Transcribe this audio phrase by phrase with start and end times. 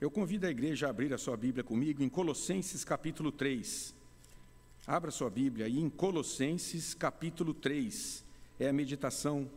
[0.00, 3.94] Eu convido a igreja a abrir a sua Bíblia comigo em Colossenses capítulo 3.
[4.86, 8.24] Abra sua Bíblia aí em Colossenses capítulo 3.
[8.58, 9.50] É a meditação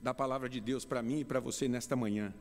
[0.00, 2.32] da palavra de Deus para mim e para você nesta manhã.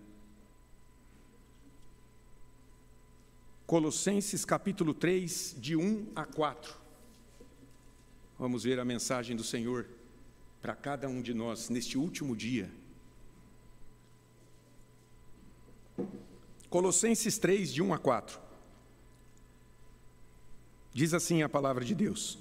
[3.65, 6.75] Colossenses capítulo 3, de 1 a 4.
[8.37, 9.87] Vamos ver a mensagem do Senhor
[10.61, 12.69] para cada um de nós neste último dia.
[16.75, 18.37] Colossenses 3, de 1 a 4.
[20.93, 22.37] Diz assim a palavra de Deus: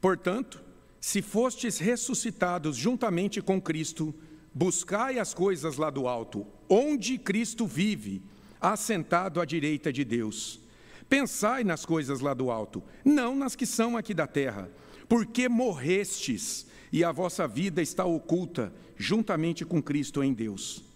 [0.00, 0.60] Portanto,
[1.00, 4.14] se fostes ressuscitados juntamente com Cristo,
[4.54, 8.22] buscai as coisas lá do alto, onde Cristo vive,
[8.60, 10.60] assentado à direita de Deus.
[11.08, 14.70] Pensai nas coisas lá do alto, não nas que são aqui da terra,
[15.08, 20.86] porque morrestes e a vossa vida está oculta juntamente com Cristo em Deus.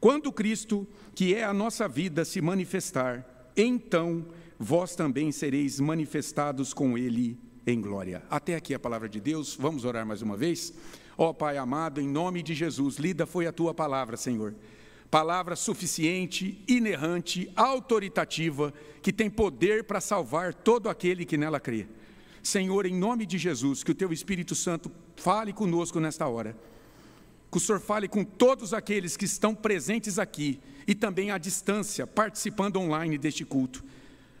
[0.00, 4.24] Quando Cristo, que é a nossa vida, se manifestar, então
[4.58, 8.22] vós também sereis manifestados com Ele em glória.
[8.30, 10.72] Até aqui a palavra de Deus, vamos orar mais uma vez?
[11.18, 14.54] Ó oh, Pai amado, em nome de Jesus, lida foi a tua palavra, Senhor.
[15.10, 18.72] Palavra suficiente, inerrante, autoritativa,
[19.02, 21.86] que tem poder para salvar todo aquele que nela crê.
[22.42, 26.56] Senhor, em nome de Jesus, que o teu Espírito Santo fale conosco nesta hora
[27.50, 32.06] que o Senhor fale com todos aqueles que estão presentes aqui e também à distância,
[32.06, 33.84] participando online deste culto.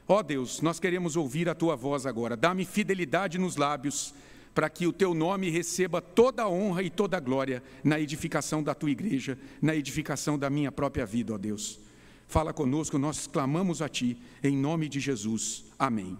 [0.06, 2.36] Ó oh Deus, nós queremos ouvir a tua voz agora.
[2.36, 4.14] Dá-me fidelidade nos lábios,
[4.54, 8.62] para que o teu nome receba toda a honra e toda a glória na edificação
[8.62, 11.78] da tua igreja, na edificação da minha própria vida, ó Deus.
[12.26, 15.64] Fala conosco, nós clamamos a ti, em nome de Jesus.
[15.78, 16.18] Amém.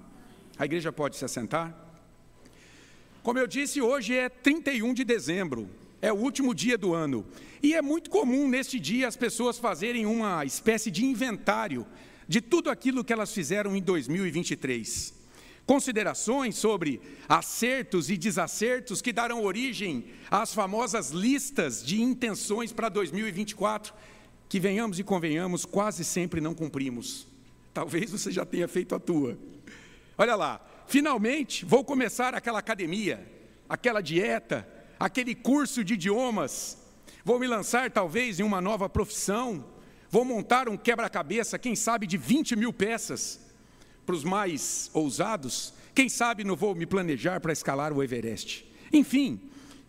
[0.58, 1.74] A igreja pode se assentar?
[3.22, 5.68] Como eu disse, hoje é 31 de dezembro,
[6.02, 7.26] é o último dia do ano.
[7.62, 11.86] E é muito comum neste dia as pessoas fazerem uma espécie de inventário
[12.26, 15.20] de tudo aquilo que elas fizeram em 2023.
[15.66, 23.92] Considerações sobre acertos e desacertos que darão origem às famosas listas de intenções para 2024,
[24.48, 27.26] que venhamos e convenhamos, quase sempre não cumprimos.
[27.72, 29.38] Talvez você já tenha feito a tua.
[30.18, 33.24] Olha lá, finalmente vou começar aquela academia,
[33.68, 34.66] aquela dieta,
[35.00, 36.76] aquele curso de idiomas,
[37.24, 39.64] vou me lançar talvez em uma nova profissão,
[40.10, 43.40] vou montar um quebra-cabeça, quem sabe de 20 mil peças,
[44.04, 48.66] para os mais ousados, quem sabe não vou me planejar para escalar o Everest.
[48.92, 49.40] Enfim,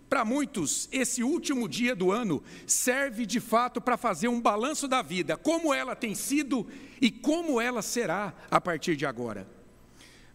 [0.08, 5.02] para muitos, esse último dia do ano serve de fato para fazer um balanço da
[5.02, 6.68] vida, como ela tem sido
[7.02, 9.48] e como ela será a partir de agora.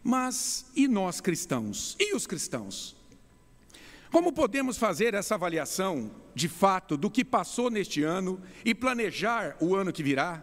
[0.02, 1.96] Mas e nós cristãos?
[1.98, 2.95] E os cristãos?
[4.16, 9.76] Como podemos fazer essa avaliação, de fato, do que passou neste ano e planejar o
[9.76, 10.42] ano que virá?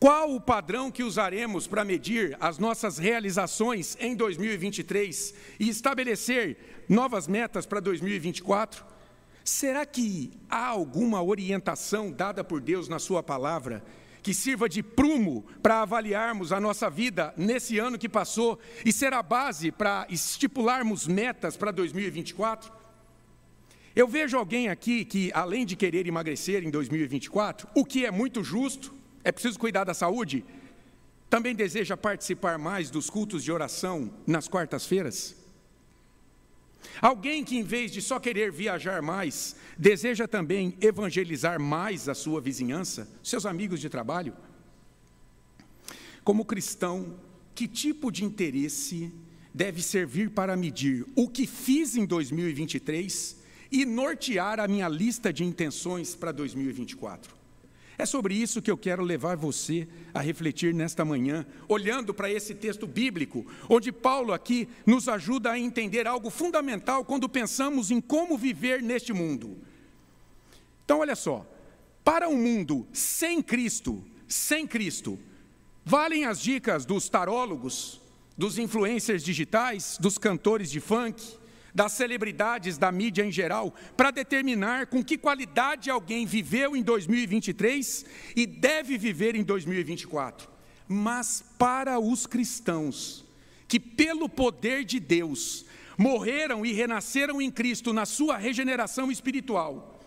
[0.00, 7.28] Qual o padrão que usaremos para medir as nossas realizações em 2023 e estabelecer novas
[7.28, 8.82] metas para 2024?
[9.44, 13.84] Será que há alguma orientação dada por Deus na Sua palavra
[14.24, 19.12] que sirva de prumo para avaliarmos a nossa vida nesse ano que passou e ser
[19.12, 22.72] a base para estipularmos metas para 2024?
[23.94, 28.42] Eu vejo alguém aqui que, além de querer emagrecer em 2024, o que é muito
[28.42, 30.42] justo, é preciso cuidar da saúde,
[31.28, 35.43] também deseja participar mais dos cultos de oração nas quartas-feiras?
[37.00, 42.40] Alguém que, em vez de só querer viajar mais, deseja também evangelizar mais a sua
[42.40, 44.34] vizinhança, seus amigos de trabalho?
[46.22, 47.18] Como cristão,
[47.54, 49.12] que tipo de interesse
[49.52, 53.36] deve servir para medir o que fiz em 2023
[53.70, 57.43] e nortear a minha lista de intenções para 2024?
[57.96, 62.54] É sobre isso que eu quero levar você a refletir nesta manhã, olhando para esse
[62.54, 68.36] texto bíblico, onde Paulo aqui nos ajuda a entender algo fundamental quando pensamos em como
[68.36, 69.56] viver neste mundo.
[70.84, 71.46] Então, olha só,
[72.02, 75.18] para um mundo sem Cristo, sem Cristo,
[75.84, 78.00] valem as dicas dos tarólogos,
[78.36, 81.22] dos influencers digitais, dos cantores de funk,
[81.74, 88.06] das celebridades da mídia em geral, para determinar com que qualidade alguém viveu em 2023
[88.36, 90.48] e deve viver em 2024.
[90.86, 93.24] Mas para os cristãos,
[93.66, 95.64] que pelo poder de Deus
[95.98, 100.00] morreram e renasceram em Cristo na sua regeneração espiritual,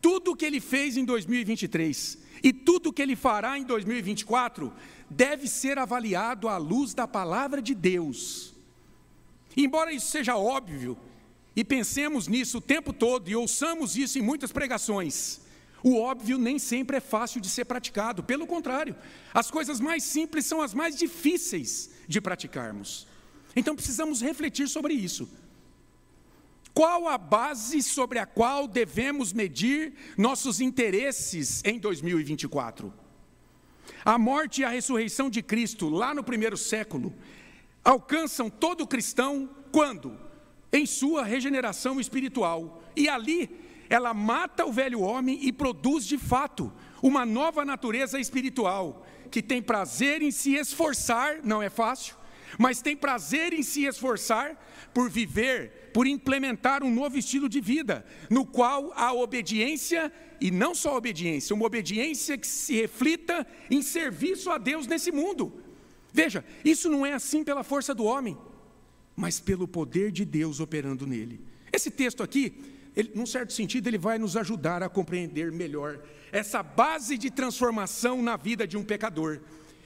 [0.00, 4.72] tudo o que ele fez em 2023 e tudo o que ele fará em 2024
[5.08, 8.52] deve ser avaliado à luz da palavra de Deus.
[9.56, 10.96] Embora isso seja óbvio,
[11.54, 15.40] e pensemos nisso o tempo todo e ouçamos isso em muitas pregações.
[15.82, 18.94] O óbvio nem sempre é fácil de ser praticado, pelo contrário,
[19.34, 23.06] as coisas mais simples são as mais difíceis de praticarmos.
[23.54, 25.28] Então precisamos refletir sobre isso.
[26.72, 32.92] Qual a base sobre a qual devemos medir nossos interesses em 2024?
[34.04, 37.12] A morte e a ressurreição de Cristo, lá no primeiro século,
[37.84, 40.18] alcançam todo cristão quando?
[40.72, 42.82] Em sua regeneração espiritual.
[42.96, 43.50] E ali
[43.88, 46.72] ela mata o velho homem e produz de fato
[47.02, 52.14] uma nova natureza espiritual, que tem prazer em se esforçar, não é fácil,
[52.58, 54.56] mas tem prazer em se esforçar
[54.94, 60.74] por viver, por implementar um novo estilo de vida, no qual a obediência, e não
[60.74, 65.52] só a obediência, uma obediência que se reflita em serviço a Deus nesse mundo.
[66.12, 68.38] Veja, isso não é assim pela força do homem,
[69.16, 71.40] mas pelo poder de Deus operando nele.
[71.72, 72.54] Esse texto aqui
[72.94, 75.98] ele, num certo sentido, ele vai nos ajudar a compreender melhor
[76.30, 79.40] essa base de transformação na vida de um pecador.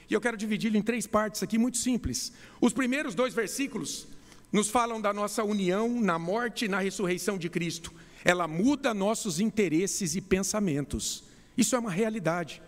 [0.09, 2.31] E eu quero dividi-lo em três partes aqui, muito simples.
[2.61, 4.07] Os primeiros dois versículos
[4.51, 7.93] nos falam da nossa união na morte e na ressurreição de Cristo.
[8.23, 11.23] Ela muda nossos interesses e pensamentos.
[11.57, 12.61] Isso é uma realidade.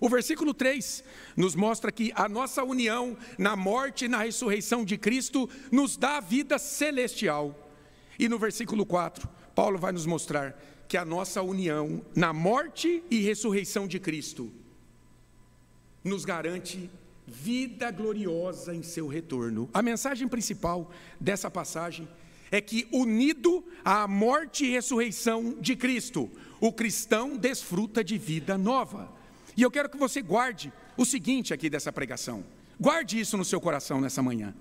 [0.00, 1.04] O versículo 3
[1.36, 6.16] nos mostra que a nossa união na morte e na ressurreição de Cristo nos dá
[6.16, 7.68] a vida celestial.
[8.18, 10.58] E no versículo 4, Paulo vai nos mostrar
[10.88, 14.50] que a nossa união na morte e ressurreição de Cristo
[16.02, 16.90] nos garante
[17.26, 19.68] vida gloriosa em seu retorno.
[19.72, 22.08] A mensagem principal dessa passagem
[22.50, 26.28] é que, unido à morte e ressurreição de Cristo,
[26.60, 29.19] o cristão desfruta de vida nova.
[29.56, 32.44] E eu quero que você guarde o seguinte aqui dessa pregação.
[32.78, 34.54] Guarde isso no seu coração nessa manhã.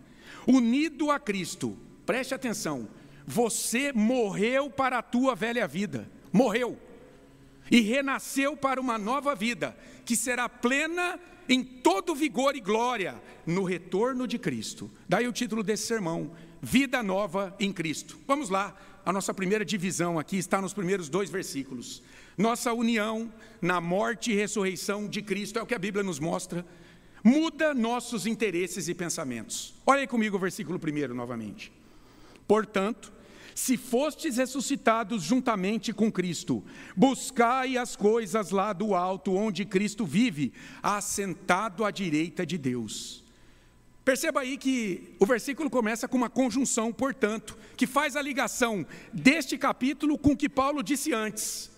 [0.48, 2.88] Unido a Cristo, preste atenção,
[3.26, 6.78] você morreu para a tua velha vida, morreu,
[7.72, 13.64] e renasceu para uma nova vida, que será plena em todo vigor e glória no
[13.64, 14.90] retorno de Cristo.
[15.08, 16.32] Daí o título desse sermão:
[16.62, 18.18] Vida Nova em Cristo.
[18.28, 18.76] Vamos lá,
[19.06, 22.04] a nossa primeira divisão aqui está nos primeiros dois versículos.
[22.40, 23.30] Nossa união
[23.62, 26.66] na morte e ressurreição de Cristo é o que a Bíblia nos mostra,
[27.22, 29.74] muda nossos interesses e pensamentos.
[29.86, 31.70] Olha aí comigo o versículo primeiro novamente.
[32.48, 33.12] Portanto,
[33.54, 36.64] se fostes ressuscitados juntamente com Cristo,
[36.96, 43.22] buscai as coisas lá do alto, onde Cristo vive, assentado à direita de Deus.
[44.06, 49.58] Perceba aí que o versículo começa com uma conjunção, portanto, que faz a ligação deste
[49.58, 51.78] capítulo com o que Paulo disse antes.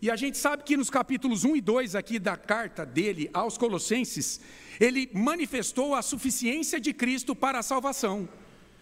[0.00, 3.58] E a gente sabe que nos capítulos 1 e 2 aqui da carta dele aos
[3.58, 4.40] Colossenses,
[4.78, 8.28] ele manifestou a suficiência de Cristo para a salvação.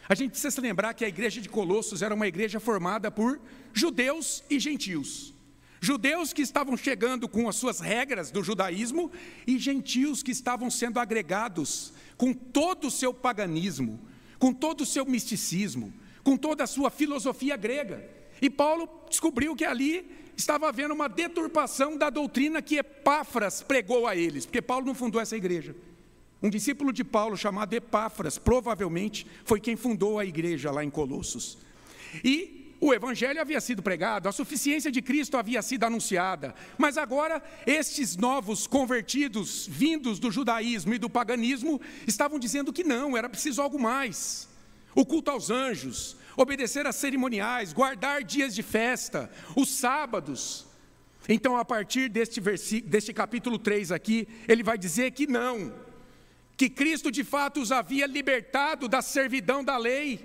[0.07, 3.41] A gente precisa se lembrar que a igreja de Colossos era uma igreja formada por
[3.73, 5.35] judeus e gentios.
[5.81, 9.11] Judeus que estavam chegando com as suas regras do judaísmo
[9.47, 14.01] e gentios que estavam sendo agregados com todo o seu paganismo,
[14.39, 15.93] com todo o seu misticismo,
[16.23, 18.09] com toda a sua filosofia grega.
[18.41, 24.15] E Paulo descobriu que ali estava havendo uma deturpação da doutrina que Epáfras pregou a
[24.15, 25.75] eles, porque Paulo não fundou essa igreja.
[26.43, 31.59] Um discípulo de Paulo chamado Epáfras, provavelmente, foi quem fundou a igreja lá em Colossos.
[32.23, 37.43] E o evangelho havia sido pregado, a suficiência de Cristo havia sido anunciada, mas agora
[37.67, 43.63] estes novos convertidos, vindos do judaísmo e do paganismo, estavam dizendo que não, era preciso
[43.63, 44.47] algo mais.
[44.95, 50.67] O culto aos anjos, obedecer a cerimoniais, guardar dias de festa, os sábados.
[51.29, 52.41] Então, a partir deste,
[52.83, 55.75] deste capítulo 3 aqui, ele vai dizer que não,
[56.57, 60.21] que Cristo de fato os havia libertado da servidão da lei.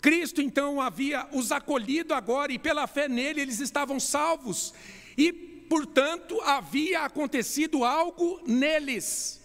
[0.00, 4.74] Cristo então havia os acolhido agora e pela fé nele eles estavam salvos.
[5.16, 9.40] E, portanto, havia acontecido algo neles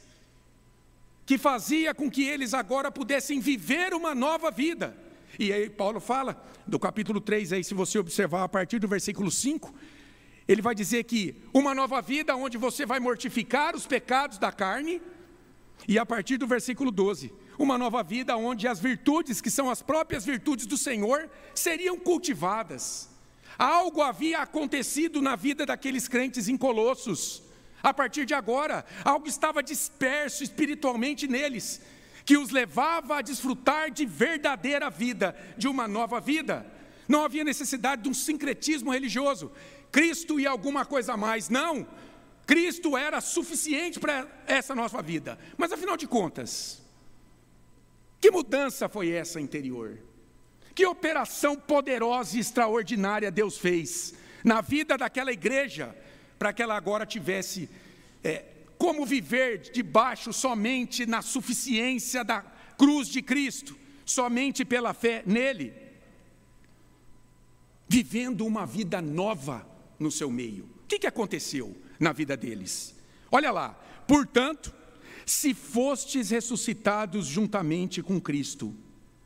[1.27, 4.97] que fazia com que eles agora pudessem viver uma nova vida.
[5.39, 9.29] E aí Paulo fala, do capítulo 3 aí, se você observar a partir do versículo
[9.29, 9.73] 5,
[10.47, 15.01] ele vai dizer que uma nova vida onde você vai mortificar os pecados da carne,
[15.87, 19.81] e a partir do versículo 12, uma nova vida onde as virtudes, que são as
[19.81, 23.09] próprias virtudes do Senhor, seriam cultivadas.
[23.57, 27.43] Algo havia acontecido na vida daqueles crentes em Colossos.
[27.81, 31.81] A partir de agora, algo estava disperso espiritualmente neles,
[32.27, 36.69] que os levava a desfrutar de verdadeira vida, de uma nova vida.
[37.07, 39.49] Não havia necessidade de um sincretismo religioso.
[39.93, 41.87] Cristo e alguma coisa a mais, não.
[42.45, 45.39] Cristo era suficiente para essa nossa vida.
[45.55, 46.83] Mas afinal de contas,
[48.19, 49.97] que mudança foi essa interior?
[50.75, 55.95] Que operação poderosa e extraordinária Deus fez na vida daquela igreja,
[56.37, 57.69] para que ela agora tivesse
[58.21, 58.43] é,
[58.77, 62.41] como viver debaixo somente na suficiência da
[62.77, 65.73] cruz de Cristo, somente pela fé nele,
[67.87, 69.67] vivendo uma vida nova
[69.99, 70.65] no seu meio.
[70.83, 72.95] O que, que aconteceu na vida deles?
[73.31, 73.69] Olha lá,
[74.07, 74.73] portanto,
[75.25, 78.73] se fostes ressuscitados juntamente com Cristo.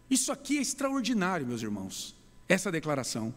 [0.10, 2.16] Isso aqui é extraordinário, meus irmãos,
[2.50, 3.34] essa declaração.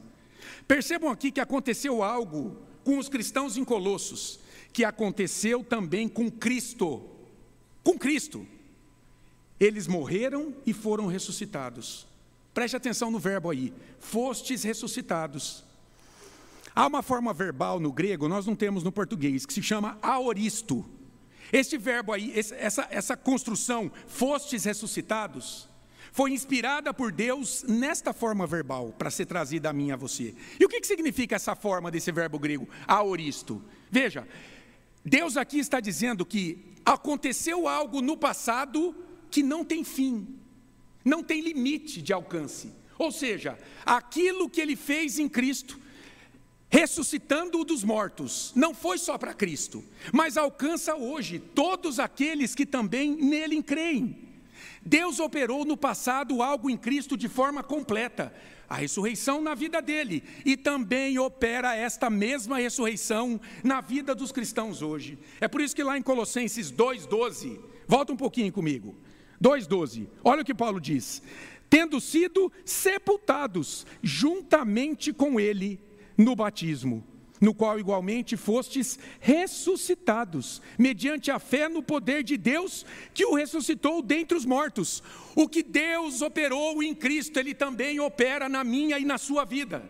[0.66, 4.40] Percebam aqui que aconteceu algo com os cristãos em Colossos,
[4.74, 7.08] que aconteceu também com Cristo.
[7.84, 8.44] Com Cristo.
[9.58, 12.08] Eles morreram e foram ressuscitados.
[12.52, 13.72] Preste atenção no verbo aí.
[14.00, 15.62] Fostes ressuscitados.
[16.74, 20.84] Há uma forma verbal no grego, nós não temos no português, que se chama aoristo.
[21.52, 25.68] Este verbo aí, essa, essa construção, fostes ressuscitados,
[26.10, 30.34] foi inspirada por Deus nesta forma verbal, para ser trazida a mim e a você.
[30.58, 33.62] E o que, que significa essa forma desse verbo grego, aoristo?
[33.88, 34.26] Veja,
[35.04, 38.94] Deus aqui está dizendo que aconteceu algo no passado
[39.30, 40.26] que não tem fim,
[41.04, 42.72] não tem limite de alcance.
[42.98, 45.80] Ou seja, aquilo que ele fez em Cristo
[46.74, 53.14] ressuscitando-o dos mortos, não foi só para Cristo, mas alcança hoje todos aqueles que também
[53.14, 54.18] nele creem.
[54.84, 58.34] Deus operou no passado algo em Cristo de forma completa,
[58.68, 64.82] a ressurreição na vida dele, e também opera esta mesma ressurreição na vida dos cristãos
[64.82, 65.18] hoje.
[65.40, 68.94] É por isso que lá em Colossenses 2,12, volta um pouquinho comigo,
[69.42, 71.22] 2,12, olha o que Paulo diz:
[71.68, 75.80] tendo sido sepultados juntamente com ele
[76.16, 77.04] no batismo,
[77.44, 84.00] no qual igualmente fostes ressuscitados, mediante a fé no poder de Deus que o ressuscitou
[84.00, 85.02] dentre os mortos.
[85.36, 89.84] O que Deus operou em Cristo, Ele também opera na minha e na sua vida.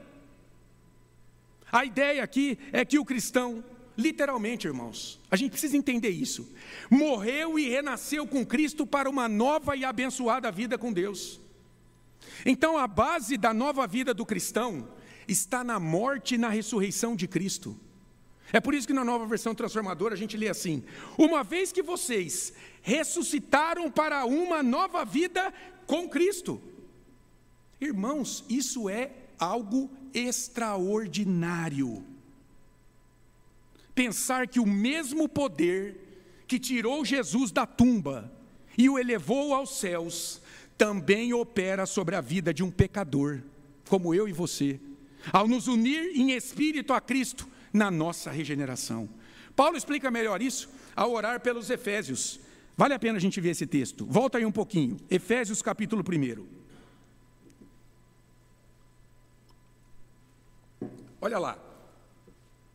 [1.71, 3.63] A ideia aqui é que o cristão,
[3.97, 6.53] literalmente, irmãos, a gente precisa entender isso,
[6.91, 11.41] morreu e renasceu com Cristo para uma nova e abençoada vida com Deus.
[12.45, 14.89] Então, a base da nova vida do cristão
[15.27, 17.79] está na morte e na ressurreição de Cristo.
[18.53, 20.85] É por isso que na nova versão transformadora a gente lê assim:
[21.19, 22.53] Uma vez que vocês
[22.83, 25.53] ressuscitaram para uma nova vida
[25.87, 26.61] com Cristo.
[27.81, 32.05] Irmãos, isso é algo extraordinário.
[33.95, 36.01] Pensar que o mesmo poder
[36.47, 38.31] que tirou Jesus da tumba
[38.77, 40.41] e o elevou aos céus,
[40.77, 43.41] também opera sobre a vida de um pecador,
[43.89, 44.81] como eu e você
[45.33, 49.09] ao nos unir em espírito a Cristo na nossa regeneração.
[49.57, 52.41] Paulo explica melhor isso ao orar pelos Efésios.
[52.77, 54.05] Vale a pena a gente ver esse texto.
[54.05, 54.97] Volta aí um pouquinho.
[55.09, 56.47] Efésios capítulo 1.
[61.21, 61.59] Olha lá.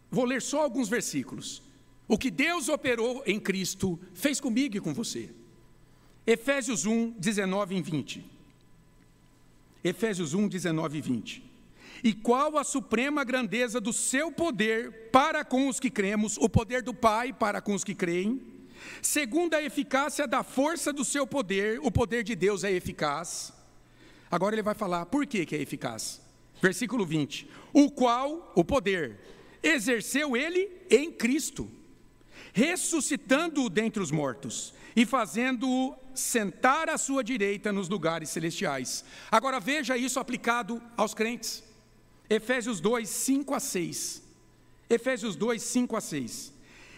[0.10, 1.62] Vou ler só alguns versículos.
[2.08, 5.30] O que Deus operou em Cristo fez comigo e com você.
[6.26, 8.26] Efésios 1, 19 e 20.
[9.84, 11.49] Efésios 1, 19 e 20.
[12.04, 16.82] E qual a suprema grandeza do seu poder para com os que cremos, o poder
[16.82, 18.42] do Pai para com os que creem,
[19.02, 23.54] segundo a eficácia da força do seu poder, o poder de Deus é eficaz.
[24.32, 26.22] Agora ele vai falar por que, que é eficaz.
[26.62, 29.20] Versículo 20: O qual, o poder,
[29.62, 31.70] exerceu ele em Cristo,
[32.54, 39.04] ressuscitando-o dentre os mortos e fazendo-o sentar à sua direita nos lugares celestiais.
[39.32, 41.64] Agora veja isso aplicado aos crentes.
[42.30, 44.22] Efésios 2, 5 a 6.
[44.90, 46.54] Efésios 2, 5 a 6.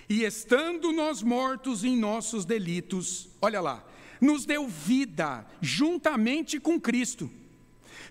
[0.10, 3.88] E estando nós mortos em nossos delitos, olha lá,
[4.20, 7.32] nos deu vida juntamente com Cristo.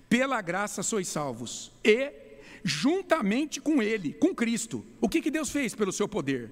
[0.09, 1.71] Pela graça sois salvos.
[1.85, 2.12] E
[2.65, 4.85] juntamente com Ele, com Cristo.
[5.00, 6.50] O que, que Deus fez pelo seu poder?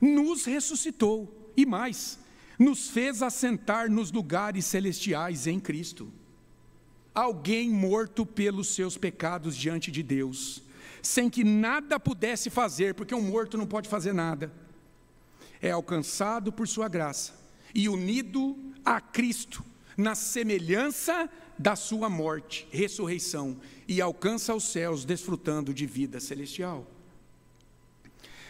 [0.00, 1.36] Nos ressuscitou.
[1.56, 2.18] E mais,
[2.58, 6.12] nos fez assentar nos lugares celestiais em Cristo
[7.14, 10.62] alguém morto pelos seus pecados diante de Deus,
[11.02, 14.52] sem que nada pudesse fazer, porque um morto não pode fazer nada,
[15.60, 17.34] é alcançado por Sua graça
[17.74, 19.64] e unido a Cristo,
[19.96, 26.86] na semelhança da Sua morte, ressurreição, e alcança os céus desfrutando de vida celestial.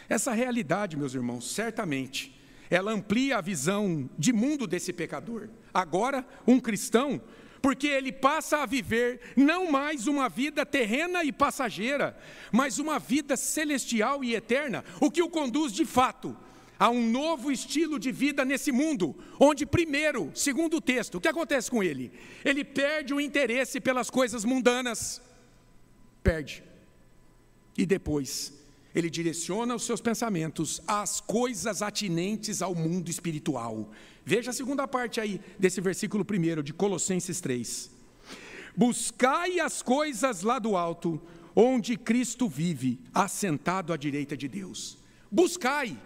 [0.07, 2.37] Essa realidade, meus irmãos, certamente,
[2.69, 5.49] ela amplia a visão de mundo desse pecador.
[5.73, 7.21] Agora, um cristão
[7.61, 12.17] porque ele passa a viver não mais uma vida terrena e passageira,
[12.51, 16.35] mas uma vida celestial e eterna, o que o conduz de fato
[16.81, 21.27] a um novo estilo de vida nesse mundo, onde, primeiro, segundo o texto, o que
[21.27, 22.11] acontece com ele?
[22.43, 25.21] Ele perde o interesse pelas coisas mundanas.
[26.23, 26.63] Perde.
[27.77, 28.51] E depois,
[28.93, 33.91] ele direciona os seus pensamentos às coisas atinentes ao mundo espiritual.
[34.25, 37.89] Veja a segunda parte aí desse versículo primeiro de Colossenses 3.
[38.75, 41.21] Buscai as coisas lá do alto,
[41.55, 44.97] onde Cristo vive, assentado à direita de Deus.
[45.29, 45.97] Buscai.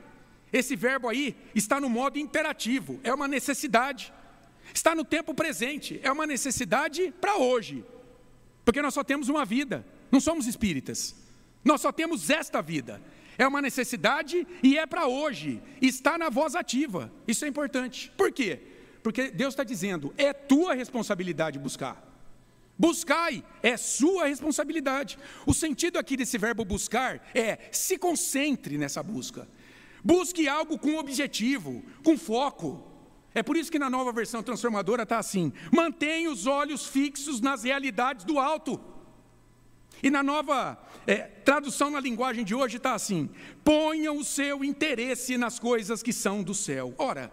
[0.53, 4.13] Esse verbo aí está no modo imperativo, é uma necessidade.
[4.73, 7.83] Está no tempo presente, é uma necessidade para hoje.
[8.63, 11.24] Porque nós só temos uma vida, não somos espíritas.
[11.65, 13.01] Nós só temos esta vida.
[13.37, 15.61] É uma necessidade e é para hoje.
[15.81, 17.11] Está na voz ativa.
[17.27, 18.11] Isso é importante.
[18.15, 18.61] Por quê?
[19.03, 22.01] Porque Deus está dizendo: é tua responsabilidade buscar.
[22.77, 25.17] Buscai, é sua responsabilidade.
[25.45, 29.47] O sentido aqui desse verbo buscar é se concentre nessa busca.
[30.03, 32.91] Busque algo com objetivo, com foco.
[33.33, 37.63] É por isso que na nova versão transformadora está assim: mantenha os olhos fixos nas
[37.63, 38.79] realidades do alto.
[40.05, 43.27] E na nova é, tradução na linguagem de hoje está assim:
[43.63, 46.93] ponha o seu interesse nas coisas que são do céu.
[46.95, 47.31] Ora,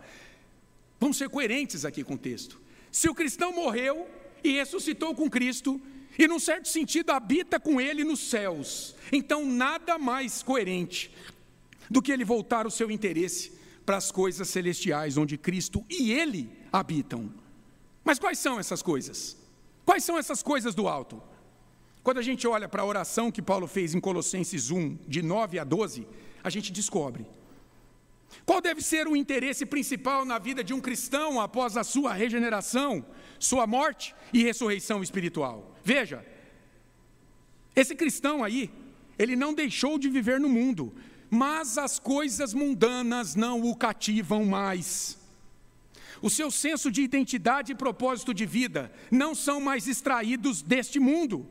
[0.99, 2.59] vamos ser coerentes aqui com o texto.
[2.91, 4.09] Se o cristão morreu,
[4.43, 5.79] e ressuscitou com Cristo,
[6.19, 8.97] e num certo sentido habita com Ele nos céus.
[9.13, 11.15] Então, nada mais coerente
[11.91, 13.53] do que ele voltar o seu interesse
[13.85, 17.31] para as coisas celestiais, onde Cristo e Ele habitam.
[18.03, 19.37] Mas quais são essas coisas?
[19.85, 21.23] Quais são essas coisas do alto?
[22.03, 25.59] Quando a gente olha para a oração que Paulo fez em Colossenses 1, de 9
[25.59, 26.07] a 12,
[26.43, 27.27] a gente descobre.
[28.47, 33.05] Qual deve ser o interesse principal na vida de um cristão após a sua regeneração?
[33.43, 35.77] sua morte e ressurreição espiritual.
[35.83, 36.25] Veja,
[37.75, 38.71] esse cristão aí,
[39.19, 40.95] ele não deixou de viver no mundo,
[41.29, 45.19] mas as coisas mundanas não o cativam mais.
[46.21, 51.45] O seu senso de identidade e propósito de vida não são mais extraídos deste mundo.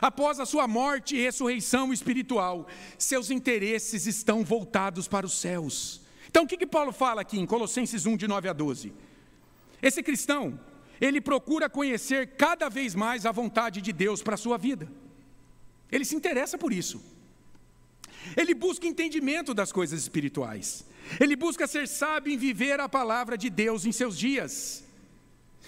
[0.00, 2.66] Após a sua morte e ressurreição espiritual,
[2.98, 6.00] seus interesses estão voltados para os céus.
[6.28, 8.92] Então, o que, que Paulo fala aqui em Colossenses 1, de 9 a 12?
[9.80, 10.58] Esse cristão,
[11.00, 14.90] ele procura conhecer cada vez mais a vontade de Deus para a sua vida.
[15.92, 17.00] Ele se interessa por isso.
[18.36, 20.84] Ele busca entendimento das coisas espirituais.
[21.20, 24.82] Ele busca ser sábio em viver a palavra de Deus em seus dias.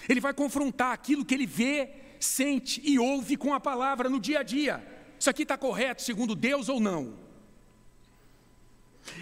[0.09, 4.39] Ele vai confrontar aquilo que ele vê, sente e ouve com a palavra no dia
[4.39, 4.85] a dia.
[5.19, 7.13] Isso aqui está correto segundo Deus ou não?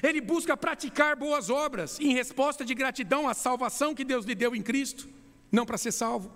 [0.01, 4.55] Ele busca praticar boas obras em resposta de gratidão à salvação que Deus lhe deu
[4.55, 5.07] em Cristo
[5.51, 6.31] não para ser salvo.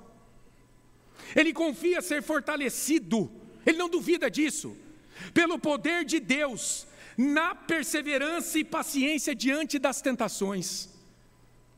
[1.36, 3.30] Ele confia ser fortalecido,
[3.65, 4.76] ele não duvida disso,
[5.34, 10.89] pelo poder de Deus, na perseverança e paciência diante das tentações,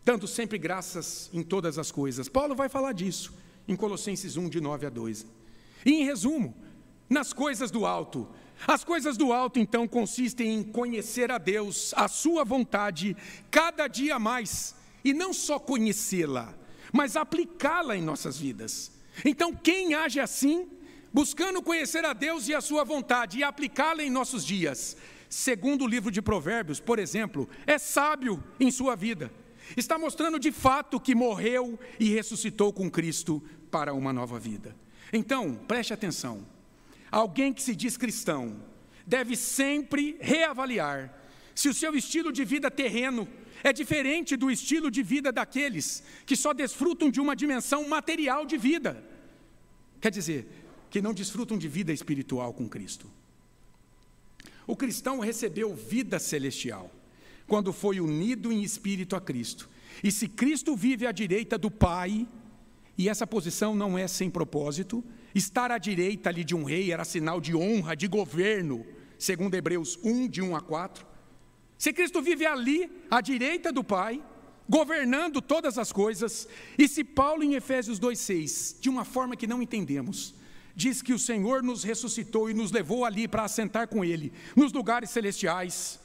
[0.06, 2.30] dando sempre graças em todas as coisas.
[2.30, 3.34] Paulo vai falar disso
[3.72, 5.26] em Colossenses 1, de 9 a 2.
[5.86, 6.56] E em resumo,
[7.10, 8.28] nas coisas do alto.
[8.68, 13.18] As coisas do alto, então, consistem em conhecer a Deus, a Sua vontade,
[13.50, 16.54] cada dia mais, e não só conhecê-la,
[16.94, 18.92] mas aplicá-la em nossas vidas.
[19.26, 20.70] Então, quem age assim,
[21.12, 24.96] buscando conhecer a Deus e a sua vontade e aplicá-la em nossos dias,
[25.28, 29.32] segundo o livro de Provérbios, por exemplo, é sábio em sua vida.
[29.76, 34.76] Está mostrando de fato que morreu e ressuscitou com Cristo para uma nova vida.
[35.12, 36.46] Então, preste atenção.
[37.10, 38.62] Alguém que se diz cristão
[39.08, 41.18] deve sempre reavaliar
[41.56, 43.28] se o seu estilo de vida terreno
[43.64, 48.58] é diferente do estilo de vida daqueles que só desfrutam de uma dimensão material de
[48.58, 49.04] vida.
[50.00, 50.48] Quer dizer,
[50.90, 53.10] que não desfrutam de vida espiritual com Cristo.
[54.68, 56.92] O cristão recebeu vida celestial
[57.48, 59.70] quando foi unido em espírito a Cristo.
[60.04, 62.28] E se Cristo vive à direita do Pai,
[63.02, 67.04] e essa posição não é sem propósito, estar à direita ali de um rei era
[67.04, 68.86] sinal de honra, de governo,
[69.18, 71.04] segundo Hebreus 1, de 1 a 4.
[71.80, 74.24] Se Cristo vive ali, à direita do Pai,
[74.70, 79.64] governando todas as coisas, e se Paulo em Efésios 2:6, de uma forma que não
[79.64, 80.36] entendemos,
[80.76, 84.72] diz que o Senhor nos ressuscitou e nos levou ali para assentar com ele nos
[84.72, 86.00] lugares celestiais,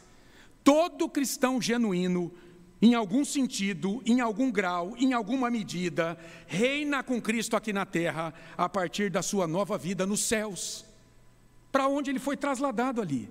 [0.64, 2.32] todo cristão genuíno
[2.80, 8.34] em algum sentido, em algum grau, em alguma medida, reina com Cristo aqui na terra
[8.56, 10.84] a partir da sua nova vida nos céus,
[11.72, 13.28] para onde ele foi trasladado ali.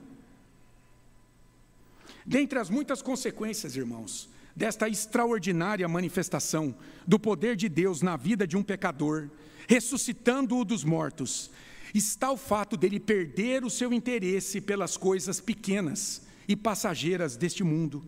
[2.25, 6.73] Dentre as muitas consequências, irmãos, desta extraordinária manifestação
[7.05, 9.29] do poder de Deus na vida de um pecador,
[9.67, 11.51] ressuscitando-o dos mortos,
[11.93, 18.03] está o fato dele perder o seu interesse pelas coisas pequenas e passageiras deste mundo,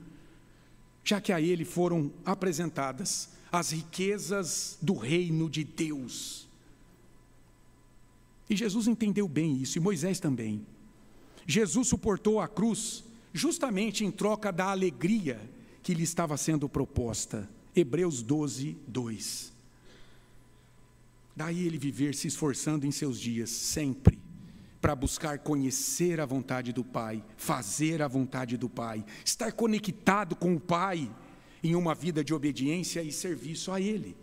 [1.08, 6.50] já que a ele foram apresentadas as riquezas do reino de Deus.
[8.50, 10.65] E Jesus entendeu bem isso, e Moisés também.
[11.46, 15.39] Jesus suportou a cruz justamente em troca da alegria
[15.82, 17.50] que lhe estava sendo proposta.
[17.74, 19.54] Hebreus 12, 2.
[21.34, 24.20] Daí ele viver se esforçando em seus dias, sempre,
[24.88, 30.56] para buscar conhecer a vontade do Pai, fazer a vontade do Pai, estar conectado com
[30.56, 31.12] o Pai
[31.62, 34.15] em uma vida de obediência e serviço a Ele.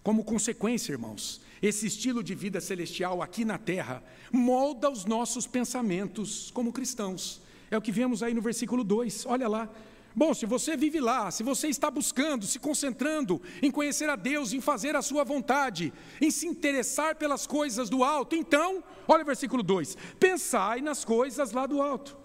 [0.00, 6.52] Como consequência, irmãos, esse estilo de vida celestial aqui na terra molda os nossos pensamentos
[6.52, 7.42] como cristãos.
[7.68, 9.68] É o que vemos aí no versículo 2, olha lá.
[10.14, 14.52] Bom, se você vive lá, se você está buscando, se concentrando em conhecer a Deus,
[14.52, 19.26] em fazer a sua vontade, em se interessar pelas coisas do alto, então, olha o
[19.26, 22.16] versículo 2: pensai nas coisas lá do alto,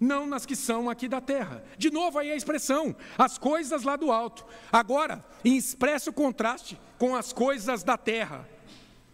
[0.00, 1.62] não nas que são aqui da terra.
[1.76, 4.46] De novo aí a expressão, as coisas lá do alto.
[4.70, 8.48] Agora, em expresso contraste com as coisas da terra.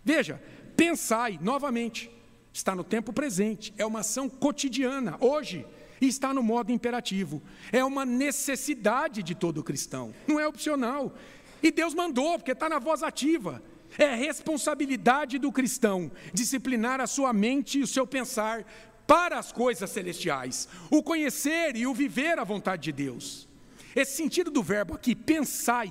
[0.04, 0.40] Veja,
[0.76, 2.10] pensai novamente,
[2.52, 5.66] está no tempo presente, é uma ação cotidiana, hoje
[6.06, 7.42] está no modo imperativo.
[7.72, 11.14] É uma necessidade de todo cristão, não é opcional.
[11.62, 13.62] E Deus mandou, porque está na voz ativa.
[13.96, 18.64] É responsabilidade do cristão disciplinar a sua mente e o seu pensar
[19.06, 23.48] para as coisas celestiais, o conhecer e o viver a vontade de Deus.
[23.96, 25.90] Esse sentido do verbo aqui, pensai,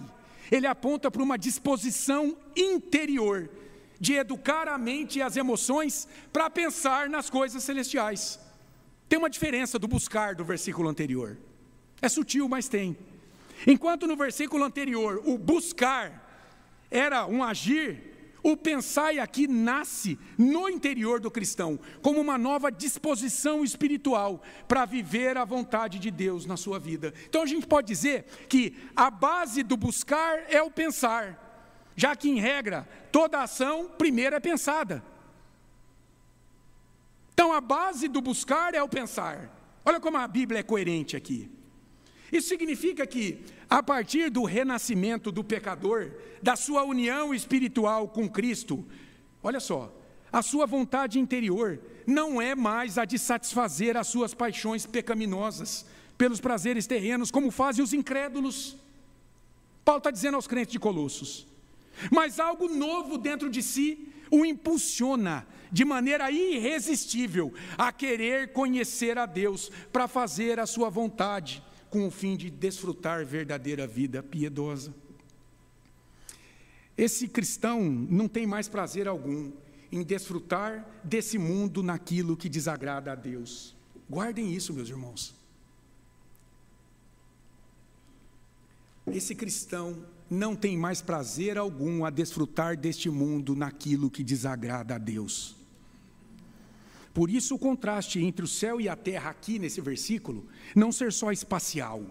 [0.52, 3.50] ele aponta para uma disposição interior
[4.00, 8.40] de educar a mente e as emoções para pensar nas coisas celestiais.
[9.08, 11.38] Tem uma diferença do buscar do versículo anterior.
[12.02, 12.98] É sutil, mas tem.
[13.66, 16.24] Enquanto no versículo anterior o buscar
[16.92, 18.08] era um agir,
[18.44, 25.38] o pensar aqui nasce no interior do cristão, como uma nova disposição espiritual para viver
[25.38, 27.14] a vontade de Deus na sua vida.
[27.28, 32.30] Então a gente pode dizer que a base do buscar é o pensar, já que,
[32.30, 35.04] em regra, toda ação primeiro é pensada.
[37.38, 39.56] Então a base do buscar é o pensar.
[39.86, 41.48] Olha como a Bíblia é coerente aqui.
[42.32, 48.84] Isso significa que, a partir do renascimento do pecador, da sua união espiritual com Cristo,
[49.44, 49.94] olha só,
[50.34, 55.86] a sua vontade interior não é mais a de satisfazer as suas paixões pecaminosas
[56.18, 58.76] pelos prazeres terrenos, como fazem os incrédulos.
[59.86, 61.46] Paulo está dizendo aos crentes de Colossos.
[62.12, 69.26] Mas algo novo dentro de si o impulsiona de maneira irresistível a querer conhecer a
[69.26, 74.94] Deus para fazer a sua vontade, com o fim de desfrutar verdadeira vida piedosa.
[76.98, 79.52] Esse cristão não tem mais prazer algum
[79.92, 83.76] em desfrutar desse mundo naquilo que desagrada a Deus.
[84.10, 85.36] Guardem isso, meus irmãos.
[89.06, 94.98] Esse cristão não tem mais prazer algum a desfrutar deste mundo naquilo que desagrada a
[94.98, 95.57] Deus.
[97.18, 101.12] Por isso, o contraste entre o céu e a terra, aqui nesse versículo, não ser
[101.12, 102.04] só espacial.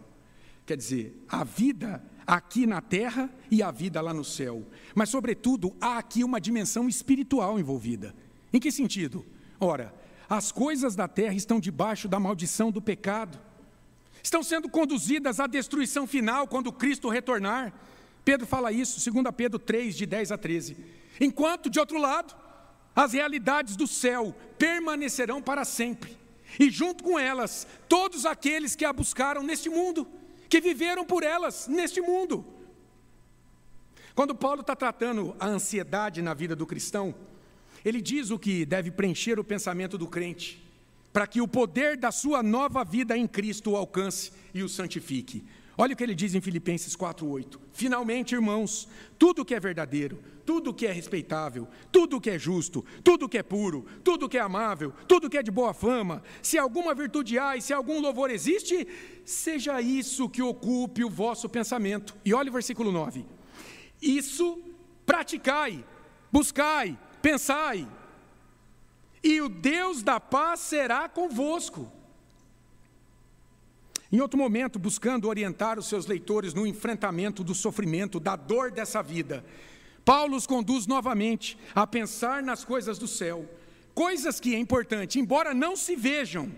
[0.66, 4.66] Quer dizer, a vida aqui na terra e a vida lá no céu.
[4.96, 8.16] Mas, sobretudo, há aqui uma dimensão espiritual envolvida.
[8.52, 9.24] Em que sentido?
[9.60, 9.94] Ora,
[10.28, 13.38] as coisas da terra estão debaixo da maldição do pecado,
[14.20, 17.72] estão sendo conduzidas à destruição final quando Cristo retornar.
[18.24, 20.76] Pedro fala isso, 2 Pedro 3, de 10 a 13.
[21.20, 22.34] Enquanto, de outro lado,
[22.96, 26.16] as realidades do céu permanecerão para sempre,
[26.58, 30.08] e junto com elas, todos aqueles que a buscaram neste mundo,
[30.48, 32.44] que viveram por elas neste mundo.
[34.14, 37.14] Quando Paulo está tratando a ansiedade na vida do cristão,
[37.84, 40.64] ele diz o que deve preencher o pensamento do crente,
[41.12, 45.44] para que o poder da sua nova vida em Cristo o alcance e o santifique.
[45.78, 47.60] Olha o que ele diz em Filipenses 4:8.
[47.72, 53.28] Finalmente, irmãos, tudo que é verdadeiro, tudo que é respeitável, tudo que é justo, tudo
[53.28, 56.94] que é puro, tudo que é amável, tudo que é de boa fama, se alguma
[56.94, 58.86] virtude há e se algum louvor existe,
[59.24, 62.16] seja isso que ocupe o vosso pensamento.
[62.24, 63.26] E olha o versículo 9.
[64.00, 64.58] Isso
[65.04, 65.84] praticai,
[66.32, 67.86] buscai, pensai,
[69.22, 71.90] e o Deus da paz será convosco.
[74.16, 79.02] Em outro momento, buscando orientar os seus leitores no enfrentamento do sofrimento, da dor dessa
[79.02, 79.44] vida,
[80.06, 83.46] Paulo os conduz novamente a pensar nas coisas do céu,
[83.94, 86.50] coisas que é importante, embora não se vejam.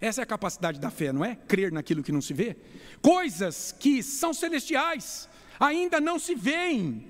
[0.00, 1.36] Essa é a capacidade da fé, não é?
[1.46, 2.56] Crer naquilo que não se vê.
[3.02, 5.28] Coisas que são celestiais,
[5.60, 7.06] ainda não se veem,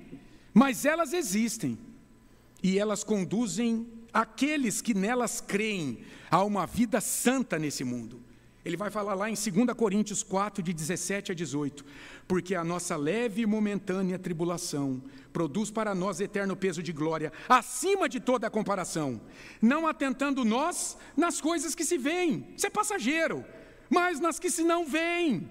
[0.52, 1.78] mas elas existem.
[2.60, 8.25] E elas conduzem aqueles que nelas creem a uma vida santa nesse mundo.
[8.66, 11.84] Ele vai falar lá em 2 Coríntios 4, de 17 a 18.
[12.26, 15.00] Porque a nossa leve e momentânea tribulação
[15.32, 19.20] produz para nós eterno peso de glória, acima de toda a comparação,
[19.62, 23.44] não atentando nós nas coisas que se veem, isso é passageiro,
[23.88, 25.48] mas nas que se não veem.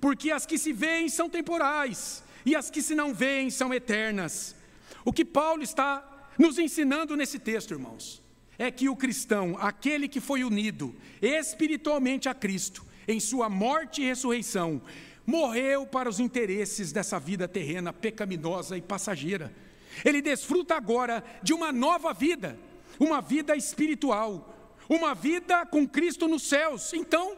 [0.00, 4.56] Porque as que se veem são temporais, e as que se não veem são eternas.
[5.04, 8.22] O que Paulo está nos ensinando nesse texto, irmãos,
[8.58, 14.06] é que o cristão, aquele que foi unido espiritualmente a Cristo, em sua morte e
[14.06, 14.82] ressurreição,
[15.24, 19.54] morreu para os interesses dessa vida terrena pecaminosa e passageira.
[20.04, 22.58] Ele desfruta agora de uma nova vida,
[22.98, 26.92] uma vida espiritual, uma vida com Cristo nos céus.
[26.92, 27.36] Então,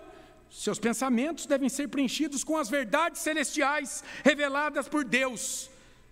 [0.51, 5.71] seus pensamentos devem ser preenchidos com as verdades celestiais reveladas por Deus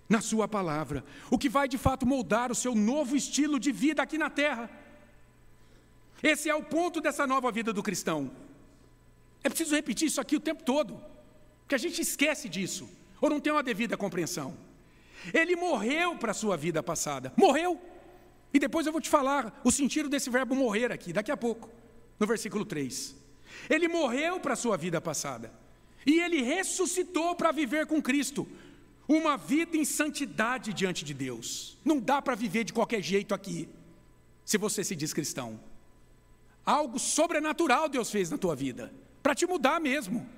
[0.09, 4.03] na Sua palavra, o que vai de fato moldar o seu novo estilo de vida
[4.03, 4.71] aqui na terra.
[6.23, 8.31] Esse é o ponto dessa nova vida do cristão.
[9.43, 11.01] É preciso repetir isso aqui o tempo todo,
[11.67, 12.89] que a gente esquece disso,
[13.21, 14.57] ou não tem uma devida compreensão.
[15.33, 17.81] Ele morreu para a sua vida passada, morreu.
[18.53, 21.69] E depois eu vou te falar o sentido desse verbo morrer aqui, daqui a pouco,
[22.19, 23.15] no versículo 3.
[23.69, 25.53] Ele morreu para a sua vida passada,
[26.07, 28.49] e ele ressuscitou para viver com Cristo,
[29.07, 31.79] uma vida em santidade diante de Deus.
[31.85, 33.69] Não dá para viver de qualquer jeito aqui,
[34.45, 35.61] se você se diz cristão.
[36.69, 40.29] Algo sobrenatural Deus fez na tua vida, para te mudar mesmo.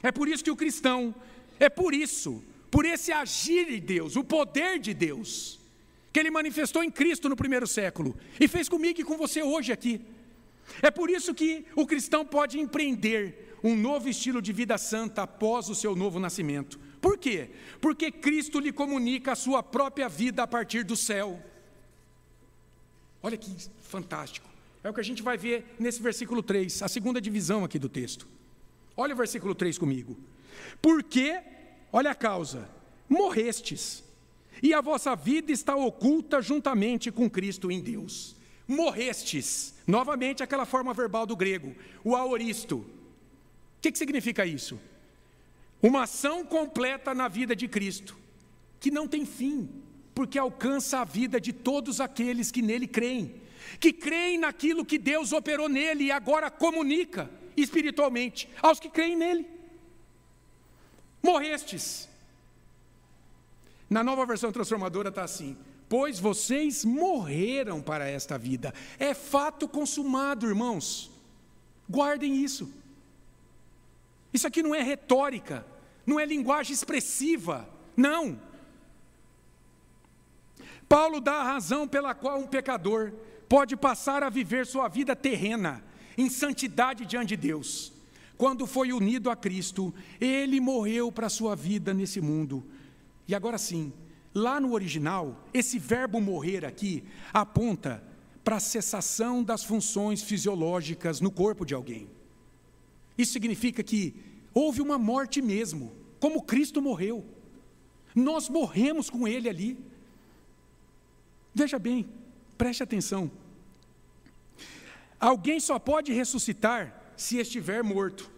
[0.00, 1.12] É por isso que o cristão,
[1.58, 5.58] é por isso, por esse agir de Deus, o poder de Deus,
[6.12, 9.72] que ele manifestou em Cristo no primeiro século e fez comigo e com você hoje
[9.72, 10.00] aqui.
[10.80, 15.68] É por isso que o cristão pode empreender um novo estilo de vida santa após
[15.68, 16.78] o seu novo nascimento.
[17.00, 17.50] Por quê?
[17.80, 21.42] Porque Cristo lhe comunica a sua própria vida a partir do céu.
[23.22, 24.48] Olha que fantástico.
[24.82, 27.88] É o que a gente vai ver nesse versículo 3, a segunda divisão aqui do
[27.88, 28.26] texto.
[28.96, 30.18] Olha o versículo 3 comigo.
[30.80, 31.40] Porque,
[31.92, 32.68] olha a causa,
[33.08, 34.02] morrestes,
[34.62, 38.36] e a vossa vida está oculta juntamente com Cristo em Deus.
[38.66, 42.78] Morrestes, novamente aquela forma verbal do grego, o aoristo.
[42.78, 42.86] O
[43.80, 44.78] que, que significa isso?
[45.80, 48.16] Uma ação completa na vida de Cristo,
[48.78, 49.68] que não tem fim,
[50.14, 53.40] porque alcança a vida de todos aqueles que nele creem,
[53.80, 59.46] que creem naquilo que Deus operou nele e agora comunica espiritualmente aos que creem nele.
[61.22, 62.08] Morrestes.
[63.88, 65.56] Na nova versão transformadora está assim:
[65.88, 68.72] Pois vocês morreram para esta vida.
[68.98, 71.10] É fato consumado, irmãos.
[71.88, 72.72] Guardem isso.
[74.32, 75.66] Isso aqui não é retórica,
[76.06, 77.68] não é linguagem expressiva.
[77.94, 78.40] Não.
[80.92, 83.14] Paulo dá a razão pela qual um pecador
[83.48, 85.82] pode passar a viver sua vida terrena
[86.18, 87.94] em santidade diante de Deus.
[88.36, 92.62] Quando foi unido a Cristo, ele morreu para a sua vida nesse mundo.
[93.26, 93.90] E agora sim,
[94.34, 97.02] lá no original, esse verbo morrer aqui
[97.32, 98.04] aponta
[98.44, 102.06] para a cessação das funções fisiológicas no corpo de alguém.
[103.16, 104.14] Isso significa que
[104.52, 107.24] houve uma morte mesmo, como Cristo morreu.
[108.14, 109.91] Nós morremos com ele ali.
[111.54, 112.08] Veja bem,
[112.56, 113.30] preste atenção.
[115.20, 118.30] Alguém só pode ressuscitar se estiver morto.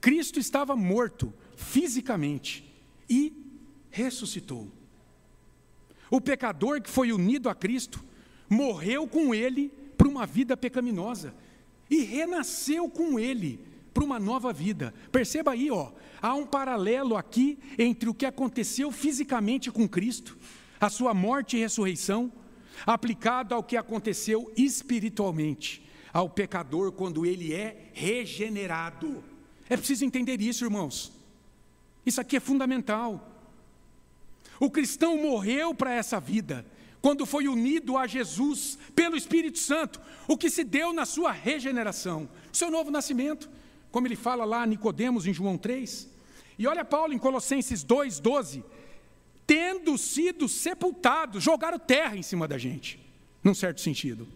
[0.00, 2.64] Cristo estava morto fisicamente
[3.08, 3.32] e
[3.90, 4.68] ressuscitou.
[6.10, 8.04] O pecador que foi unido a Cristo
[8.48, 11.34] morreu com ele para uma vida pecaminosa
[11.88, 13.60] e renasceu com ele
[13.92, 14.92] para uma nova vida.
[15.12, 20.36] Perceba aí, ó, há um paralelo aqui entre o que aconteceu fisicamente com Cristo
[20.84, 22.30] a sua morte e ressurreição,
[22.86, 29.24] aplicado ao que aconteceu espiritualmente, ao pecador quando ele é regenerado.
[29.68, 31.12] É preciso entender isso, irmãos.
[32.04, 33.30] Isso aqui é fundamental.
[34.60, 36.66] O cristão morreu para essa vida,
[37.00, 42.28] quando foi unido a Jesus pelo Espírito Santo, o que se deu na sua regeneração,
[42.52, 43.48] seu novo nascimento,
[43.90, 46.08] como ele fala lá a Nicodemos em João 3.
[46.58, 48.62] E olha Paulo em Colossenses 2:12,
[49.46, 52.98] tendo sido sepultados, jogaram terra em cima da gente,
[53.42, 54.26] num certo sentido.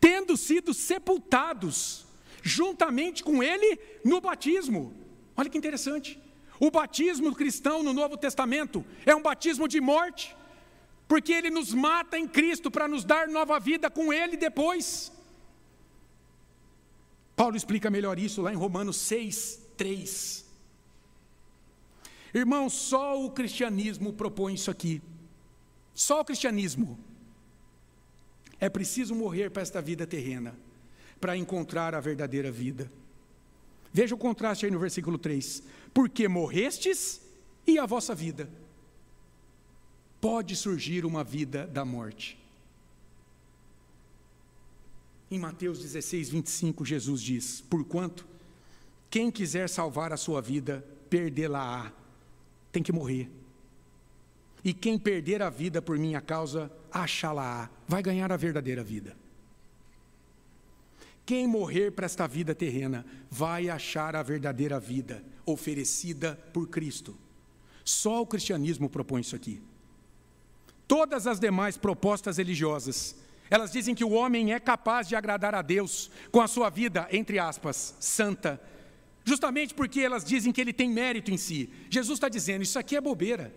[0.00, 2.06] Tendo sido sepultados
[2.42, 4.94] juntamente com ele no batismo.
[5.36, 6.18] Olha que interessante.
[6.58, 10.34] O batismo cristão no Novo Testamento é um batismo de morte,
[11.06, 15.12] porque ele nos mata em Cristo para nos dar nova vida com ele depois.
[17.34, 20.45] Paulo explica melhor isso lá em Romanos 6, 3.
[22.38, 25.00] Irmão, só o cristianismo propõe isso aqui.
[25.94, 26.98] Só o cristianismo.
[28.60, 30.54] É preciso morrer para esta vida terrena,
[31.18, 32.92] para encontrar a verdadeira vida.
[33.90, 35.62] Veja o contraste aí no versículo 3:
[35.94, 37.22] Porque morrestes
[37.66, 38.50] e a vossa vida.
[40.20, 42.38] Pode surgir uma vida da morte.
[45.30, 48.26] Em Mateus 16, 25, Jesus diz: Porquanto,
[49.08, 51.92] quem quiser salvar a sua vida, perdê-la-á.
[52.76, 53.30] Tem que morrer.
[54.62, 57.70] E quem perder a vida por minha causa, achá-la-á.
[57.88, 59.16] Vai ganhar a verdadeira vida.
[61.24, 67.16] Quem morrer para esta vida terrena, vai achar a verdadeira vida oferecida por Cristo.
[67.82, 69.62] Só o cristianismo propõe isso aqui.
[70.86, 73.16] Todas as demais propostas religiosas
[73.48, 77.06] elas dizem que o homem é capaz de agradar a Deus com a sua vida,
[77.12, 78.60] entre aspas, santa,
[79.26, 81.68] justamente porque elas dizem que ele tem mérito em si.
[81.90, 83.52] Jesus está dizendo: isso aqui é bobeira,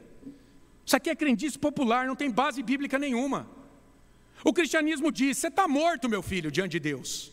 [0.86, 3.48] isso aqui é crendice popular, não tem base bíblica nenhuma.
[4.44, 7.32] O cristianismo diz: você está morto, meu filho, diante de Deus.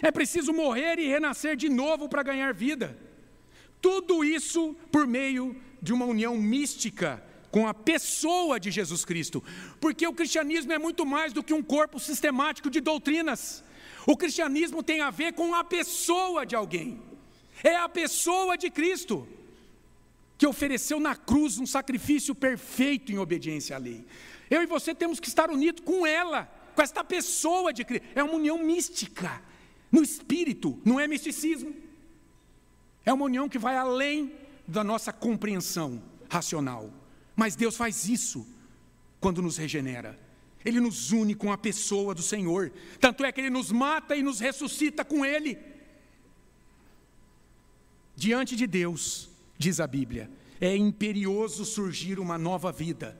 [0.00, 2.96] É preciso morrer e renascer de novo para ganhar vida.
[3.80, 9.42] Tudo isso por meio de uma união mística com a pessoa de Jesus Cristo,
[9.80, 13.64] porque o cristianismo é muito mais do que um corpo sistemático de doutrinas.
[14.06, 17.02] O cristianismo tem a ver com a pessoa de alguém,
[17.62, 19.26] é a pessoa de Cristo,
[20.36, 24.04] que ofereceu na cruz um sacrifício perfeito em obediência à lei.
[24.50, 28.06] Eu e você temos que estar unidos com ela, com esta pessoa de Cristo.
[28.14, 29.42] É uma união mística,
[29.90, 31.74] no espírito, não é misticismo.
[33.06, 34.32] É uma união que vai além
[34.66, 36.90] da nossa compreensão racional.
[37.36, 38.46] Mas Deus faz isso
[39.20, 40.18] quando nos regenera.
[40.64, 42.72] Ele nos une com a pessoa do Senhor.
[42.98, 45.58] Tanto é que Ele nos mata e nos ressuscita com Ele.
[48.16, 53.18] Diante de Deus, diz a Bíblia, é imperioso surgir uma nova vida.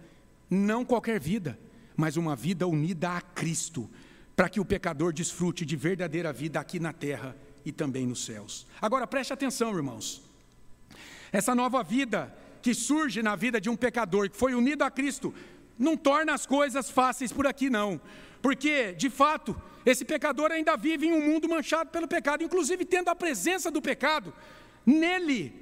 [0.49, 1.59] Não qualquer vida,
[1.97, 3.91] mas uma vida unida a Cristo,
[4.35, 8.67] para que o pecador desfrute de verdadeira vida aqui na terra e também nos céus.
[8.81, 10.23] Agora preste atenção, irmãos.
[11.33, 15.35] Essa nova vida que surge na vida de um pecador que foi unido a Cristo,
[15.79, 18.01] não torna as coisas fáceis por aqui, não.
[18.41, 23.09] Porque, de fato, esse pecador ainda vive em um mundo manchado pelo pecado, inclusive tendo
[23.09, 24.33] a presença do pecado
[24.85, 25.53] nele.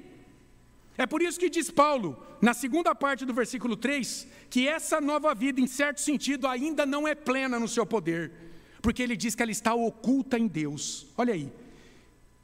[0.97, 5.33] É por isso que diz Paulo, na segunda parte do versículo 3, que essa nova
[5.33, 8.31] vida, em certo sentido, ainda não é plena no seu poder,
[8.81, 11.07] porque ele diz que ela está oculta em Deus.
[11.17, 11.51] Olha aí.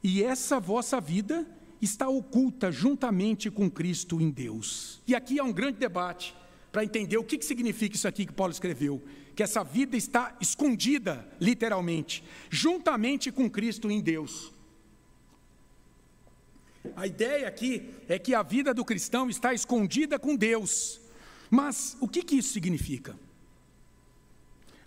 [0.02, 1.46] E essa vossa vida
[1.80, 5.00] está oculta juntamente com Cristo em Deus.
[5.06, 6.34] E aqui há um grande debate
[6.70, 9.02] para entender o que, que significa isso aqui que Paulo escreveu:
[9.34, 14.52] que essa vida está escondida, literalmente, juntamente com Cristo em Deus.
[16.96, 21.00] A ideia aqui é que a vida do cristão está escondida com Deus.
[21.50, 23.18] Mas o que, que isso significa?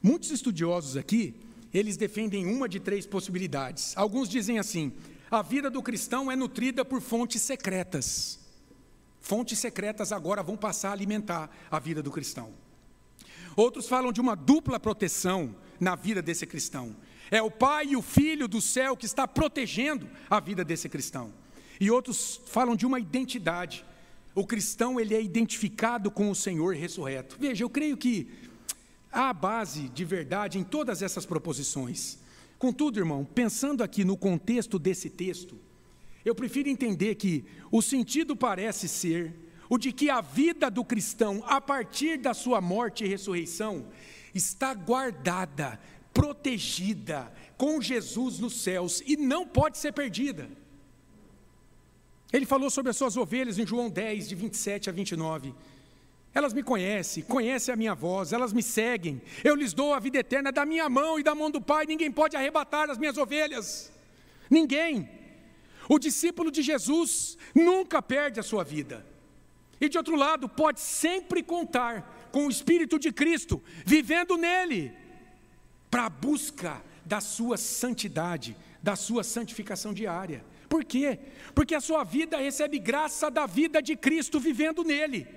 [0.01, 1.35] Muitos estudiosos aqui,
[1.73, 3.95] eles defendem uma de três possibilidades.
[3.95, 4.91] Alguns dizem assim:
[5.29, 8.42] a vida do cristão é nutrida por fontes secretas.
[9.23, 12.53] Fontes secretas agora vão passar a alimentar a vida do cristão.
[13.55, 16.93] Outros falam de uma dupla proteção na vida desse cristão.
[17.31, 21.33] É o Pai e o Filho do céu que está protegendo a vida desse cristão.
[21.79, 23.85] E outros falam de uma identidade.
[24.35, 27.37] O cristão ele é identificado com o Senhor ressurreto.
[27.39, 28.29] Veja, eu creio que
[29.09, 32.17] há base de verdade em todas essas proposições.
[32.59, 35.57] Contudo, irmão, pensando aqui no contexto desse texto,
[36.25, 39.33] eu prefiro entender que o sentido parece ser
[39.69, 43.87] o de que a vida do cristão, a partir da sua morte e ressurreição,
[44.33, 45.79] está guardada,
[46.13, 50.49] protegida com Jesus nos céus e não pode ser perdida.
[52.31, 55.53] Ele falou sobre as suas ovelhas em João 10, de 27 a 29.
[56.33, 59.21] Elas me conhecem, conhecem a minha voz, elas me seguem.
[59.43, 61.85] Eu lhes dou a vida eterna da minha mão e da mão do Pai.
[61.85, 63.91] Ninguém pode arrebatar as minhas ovelhas.
[64.49, 65.07] Ninguém.
[65.89, 69.05] O discípulo de Jesus nunca perde a sua vida.
[69.79, 74.93] E de outro lado, pode sempre contar com o Espírito de Cristo vivendo nele,
[75.89, 80.43] para a busca da sua santidade, da sua santificação diária.
[80.69, 81.19] Por quê?
[81.53, 85.27] Porque a sua vida recebe graça da vida de Cristo vivendo nele.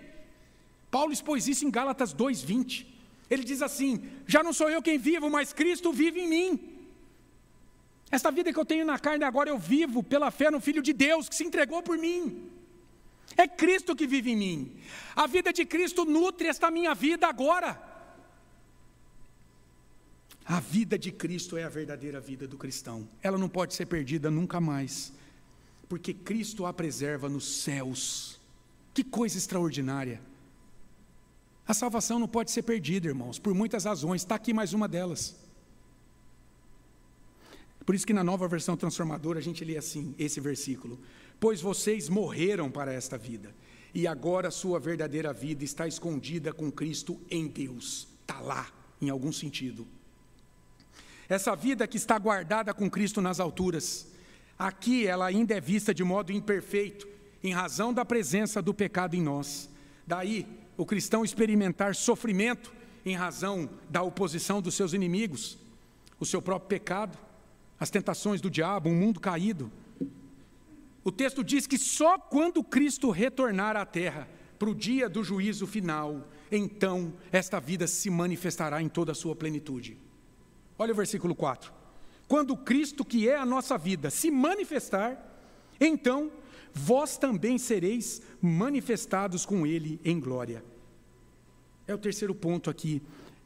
[0.91, 2.87] Paulo expôs isso em Gálatas 2:20.
[3.29, 6.76] Ele diz assim: Já não sou eu quem vivo, mas Cristo vive em mim.
[8.11, 10.93] Esta vida que eu tenho na carne agora eu vivo pela fé no Filho de
[10.93, 12.51] Deus que se entregou por mim.
[13.37, 14.77] É Cristo que vive em mim.
[15.15, 17.83] A vida de Cristo nutre esta minha vida agora.
[20.45, 23.09] A vida de Cristo é a verdadeira vida do cristão.
[23.21, 25.13] Ela não pode ser perdida nunca mais,
[25.89, 28.41] porque Cristo a preserva nos céus.
[28.95, 30.21] Que coisa extraordinária!
[31.67, 34.23] A salvação não pode ser perdida, irmãos, por muitas razões.
[34.23, 35.35] Está aqui mais uma delas.
[37.87, 40.99] Por isso que na nova versão transformadora a gente lê assim, esse versículo:
[41.39, 43.55] Pois vocês morreram para esta vida,
[43.95, 48.09] e agora sua verdadeira vida está escondida com Cristo em Deus.
[48.23, 48.69] Está lá,
[49.01, 49.87] em algum sentido.
[51.29, 54.09] Essa vida que está guardada com Cristo nas alturas,
[54.59, 57.07] aqui ela ainda é vista de modo imperfeito,
[57.43, 59.71] em razão da presença do pecado em nós.
[60.05, 60.45] Daí,
[60.77, 62.73] o cristão experimentar sofrimento
[63.05, 65.57] em razão da oposição dos seus inimigos,
[66.19, 67.17] o seu próprio pecado,
[67.79, 69.71] as tentações do diabo, um mundo caído.
[71.05, 75.67] O texto diz que só quando Cristo retornar à terra, para o dia do juízo
[75.67, 79.99] final, então esta vida se manifestará em toda a sua plenitude.
[80.79, 81.73] Olha o versículo 4.
[82.27, 85.41] Quando Cristo, que é a nossa vida, se manifestar,
[85.81, 86.33] então
[86.73, 90.65] vós também sereis manifestados com Ele em glória.
[91.87, 93.01] É o terceiro ponto aqui,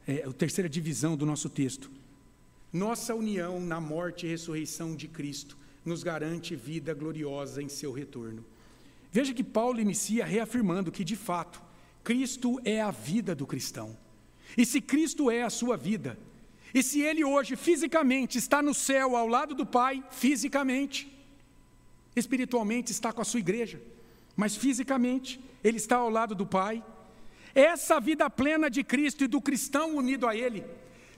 [0.07, 1.91] é a terceira divisão do nosso texto.
[2.71, 8.45] Nossa união na morte e ressurreição de Cristo nos garante vida gloriosa em seu retorno.
[9.11, 11.61] Veja que Paulo inicia reafirmando que, de fato,
[12.01, 13.97] Cristo é a vida do cristão.
[14.57, 16.17] E se Cristo é a sua vida,
[16.73, 21.11] e se ele hoje fisicamente está no céu ao lado do Pai, fisicamente,
[22.15, 23.81] espiritualmente está com a sua igreja,
[24.33, 26.81] mas fisicamente ele está ao lado do Pai,
[27.53, 30.63] essa vida plena de Cristo e do cristão unido a Ele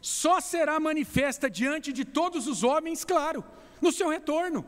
[0.03, 3.41] só será manifesta diante de todos os homens, claro,
[3.81, 4.65] no seu retorno.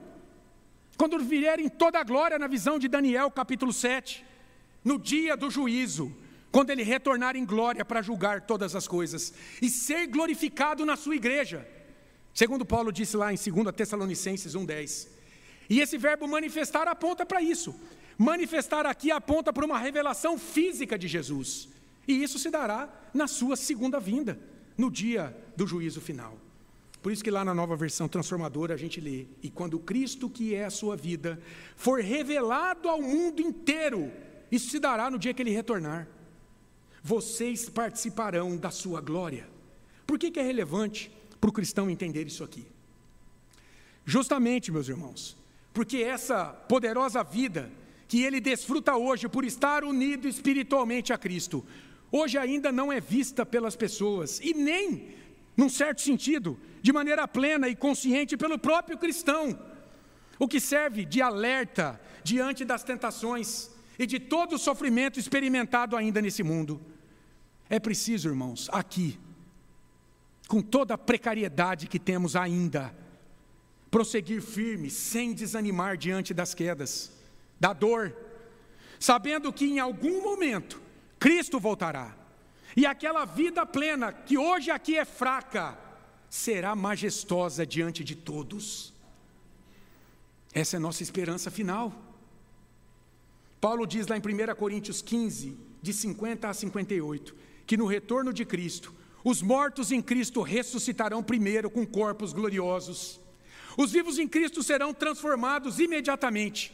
[0.98, 4.26] Quando vierem toda a glória na visão de Daniel, capítulo 7,
[4.82, 6.10] no dia do juízo,
[6.54, 11.18] quando ele retornar em glória para julgar todas as coisas e ser glorificado na sua
[11.18, 11.68] igreja.
[12.34, 15.10] Segundo Paulo disse lá em 2 Tessalonicenses 1:10.
[15.70, 17.78] E esse verbo manifestar aponta para isso.
[18.18, 21.68] Manifestar aqui aponta para uma revelação física de Jesus.
[22.08, 26.38] E isso se dará na sua segunda vinda no dia do juízo final.
[27.02, 30.56] Por isso que lá na nova versão transformadora a gente lê: E quando Cristo, que
[30.56, 31.40] é a sua vida,
[31.76, 34.12] for revelado ao mundo inteiro,
[34.52, 36.08] isso se dará no dia que ele retornar.
[37.04, 39.48] Vocês participarão da sua glória.
[40.08, 42.66] Por que, que é relevante para o cristão entender isso aqui?
[44.04, 45.38] Justamente, meus irmãos,
[45.74, 47.72] porque essa poderosa vida
[48.08, 51.66] que ele desfruta hoje por estar unido espiritualmente a Cristo,
[52.18, 55.16] hoje ainda não é vista pelas pessoas e nem,
[55.58, 59.60] num certo sentido, de maneira plena e consciente pelo próprio cristão,
[60.40, 66.22] o que serve de alerta diante das tentações e de todo o sofrimento experimentado ainda
[66.22, 66.82] nesse mundo.
[67.70, 69.20] É preciso, irmãos, aqui,
[70.48, 72.96] com toda a precariedade que temos ainda,
[73.92, 77.12] prosseguir firme, sem desanimar diante das quedas,
[77.60, 78.16] da dor,
[79.00, 80.85] sabendo que em algum momento
[81.20, 82.16] Cristo voltará.
[82.76, 85.78] E aquela vida plena, que hoje aqui é fraca,
[86.30, 88.94] será majestosa diante de todos.
[90.54, 91.94] Essa é a nossa esperança final.
[93.62, 97.36] Paulo diz lá em 1 Coríntios 15, de 50 a 58,
[97.66, 98.94] que no retorno de Cristo,
[99.24, 103.20] os mortos em Cristo ressuscitarão primeiro com corpos gloriosos.
[103.78, 106.74] Os vivos em Cristo serão transformados imediatamente,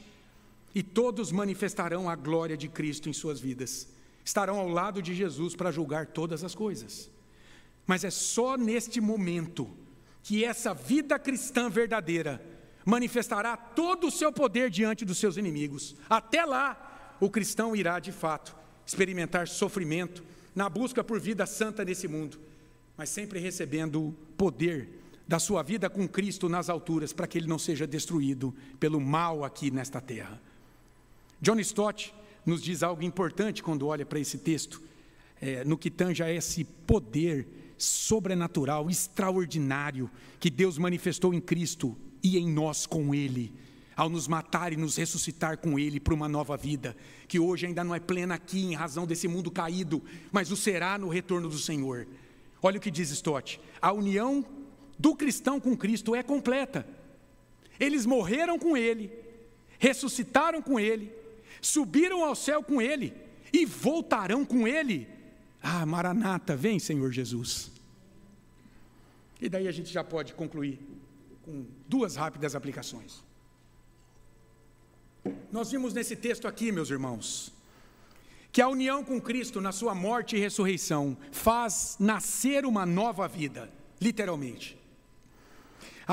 [0.74, 3.88] e todos manifestarão a glória de Cristo em suas vidas
[4.24, 7.10] estarão ao lado de Jesus para julgar todas as coisas.
[7.86, 9.70] Mas é só neste momento
[10.24, 12.42] que essa vida cristã verdadeira
[12.86, 15.96] manifestará todo o seu poder diante dos seus inimigos.
[16.10, 18.56] Até lá, o cristão irá de fato
[18.86, 20.24] experimentar sofrimento
[20.56, 22.40] na busca por vida santa nesse mundo,
[22.98, 24.90] mas sempre recebendo o poder
[25.28, 29.46] da sua vida com Cristo nas alturas, para que ele não seja destruído pelo mal
[29.46, 30.42] aqui nesta terra.
[31.42, 32.14] John Stott
[32.46, 34.82] nos diz algo importante quando olha para esse texto,
[35.42, 42.38] é, no que tange a esse poder sobrenatural, extraordinário, que Deus manifestou em Cristo e
[42.38, 43.54] em nós com Ele,
[43.96, 46.96] ao nos matar e nos ressuscitar com Ele para uma nova vida,
[47.28, 50.98] que hoje ainda não é plena aqui em razão desse mundo caído, mas o será
[50.98, 52.08] no retorno do Senhor.
[52.62, 54.46] Olha o que diz Stott: a união
[54.98, 56.88] do cristão com Cristo é completa.
[57.80, 59.12] Eles morreram com Ele,
[59.80, 61.12] ressuscitaram com Ele,
[61.62, 63.14] subiram ao céu com ele
[63.54, 65.08] e voltarão com ele.
[65.62, 67.72] Ah, Maranata, vem, Senhor Jesus.
[69.40, 70.80] E daí a gente já pode concluir
[71.44, 73.24] com duas rápidas aplicações.
[75.52, 77.54] Nós vimos nesse texto aqui, meus irmãos,
[78.52, 83.72] que a união com Cristo na sua morte e ressurreição faz nascer uma nova vida,
[84.00, 84.81] literalmente.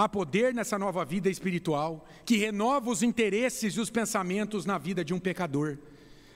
[0.00, 5.04] Há poder nessa nova vida espiritual que renova os interesses e os pensamentos na vida
[5.04, 5.76] de um pecador,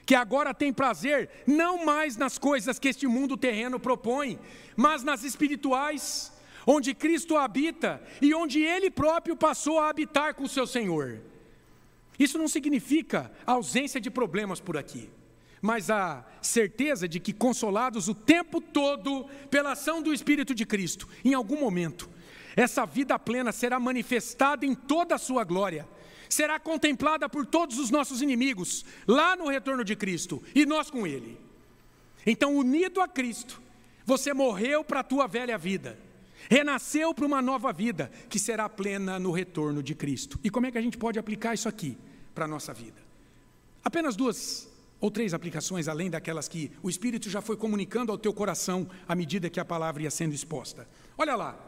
[0.05, 4.37] que agora tem prazer não mais nas coisas que este mundo terreno propõe,
[4.75, 6.33] mas nas espirituais,
[6.67, 11.21] onde Cristo habita e onde ele próprio passou a habitar com o seu Senhor.
[12.19, 15.09] Isso não significa ausência de problemas por aqui,
[15.61, 21.09] mas a certeza de que, consolados o tempo todo pela ação do Espírito de Cristo,
[21.25, 22.11] em algum momento,
[22.57, 25.87] essa vida plena será manifestada em toda a sua glória,
[26.29, 31.07] será contemplada por todos os nossos inimigos, lá no retorno de Cristo, e nós com
[31.07, 31.39] Ele.
[32.27, 33.61] Então, unido a Cristo,
[34.05, 35.99] você morreu para a tua velha vida
[36.49, 40.39] renasceu para uma nova vida que será plena no retorno de Cristo.
[40.43, 41.97] E como é que a gente pode aplicar isso aqui
[42.35, 43.01] para a nossa vida?
[43.85, 44.69] Apenas duas
[45.01, 49.15] ou três aplicações, além daquelas que o Espírito já foi comunicando ao teu coração à
[49.15, 50.89] medida que a palavra ia sendo exposta.
[51.19, 51.59] Olha lá,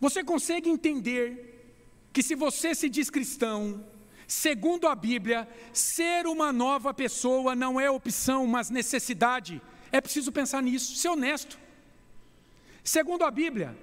[0.00, 1.72] você consegue entender
[2.12, 3.84] que se você se diz cristão,
[4.26, 9.60] segundo a Bíblia, ser uma nova pessoa não é opção, mas necessidade.
[9.90, 11.58] É preciso pensar nisso, ser honesto.
[12.82, 13.76] Segundo a Bíblia,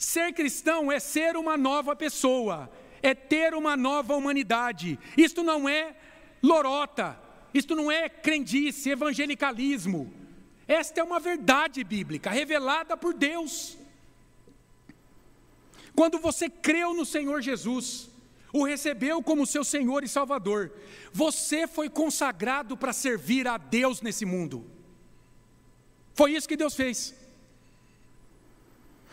[0.00, 2.72] Ser cristão é ser uma nova pessoa,
[3.02, 4.98] é ter uma nova humanidade.
[5.14, 5.94] Isto não é
[6.42, 7.20] lorota,
[7.52, 10.10] isto não é crendice, evangelicalismo.
[10.66, 13.76] Esta é uma verdade bíblica revelada por Deus.
[15.94, 18.10] Quando você creu no Senhor Jesus,
[18.52, 20.72] o recebeu como seu Senhor e Salvador,
[21.12, 24.64] você foi consagrado para servir a Deus nesse mundo.
[26.14, 27.14] Foi isso que Deus fez.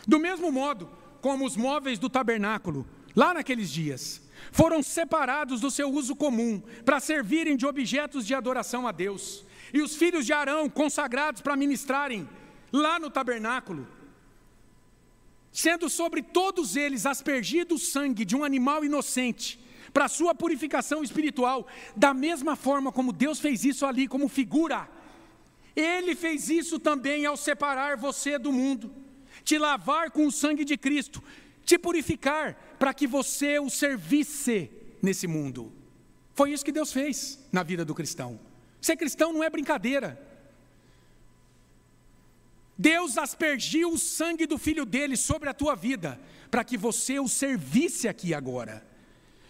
[0.06, 4.22] Do mesmo modo como os móveis do tabernáculo, lá naqueles dias,
[4.52, 9.82] foram separados do seu uso comum para servirem de objetos de adoração a Deus, e
[9.82, 12.28] os filhos de Arão consagrados para ministrarem
[12.72, 13.86] lá no tabernáculo,
[15.52, 19.58] sendo sobre todos eles aspergido o sangue de um animal inocente,
[19.92, 24.88] para sua purificação espiritual, da mesma forma como Deus fez isso ali como figura,
[25.74, 29.08] Ele fez isso também ao separar você do mundo
[29.48, 31.22] te lavar com o sangue de Cristo,
[31.64, 34.70] te purificar, para que você o servisse
[35.02, 35.72] nesse mundo.
[36.34, 38.38] Foi isso que Deus fez na vida do cristão.
[38.78, 40.20] Ser cristão não é brincadeira.
[42.78, 46.20] Deus aspergiu o sangue do filho dele sobre a tua vida,
[46.50, 48.86] para que você o servisse aqui agora.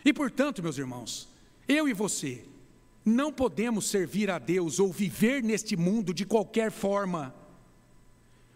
[0.05, 1.29] E portanto, meus irmãos,
[1.69, 2.45] eu e você
[3.05, 7.35] não podemos servir a Deus ou viver neste mundo de qualquer forma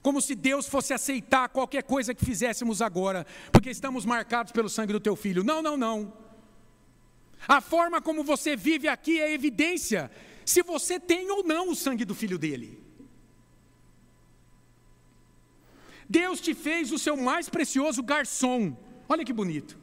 [0.03, 4.93] como se Deus fosse aceitar qualquer coisa que fizéssemos agora, porque estamos marcados pelo sangue
[4.93, 5.45] do teu filho.
[5.45, 6.12] Não, não, não.
[7.47, 10.11] A forma como você vive aqui é evidência
[10.45, 12.83] se você tem ou não o sangue do filho dele.
[16.13, 18.77] Deus te fez o seu mais precioso garçom.
[19.09, 19.79] Olha que bonito.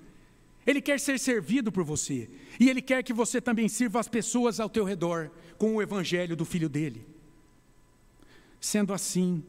[0.65, 2.29] Ele quer ser servido por você.
[2.59, 6.35] E ele quer que você também sirva as pessoas ao teu redor com o evangelho
[6.35, 7.03] do filho dele.
[8.61, 9.43] Sendo assim,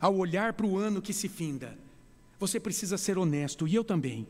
[0.00, 1.76] ao olhar para o ano que se finda,
[2.38, 4.26] você precisa ser honesto, e eu também,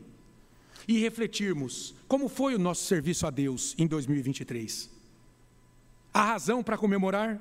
[0.87, 4.89] e refletirmos como foi o nosso serviço a Deus em 2023.
[6.11, 7.39] Há razão para comemorar?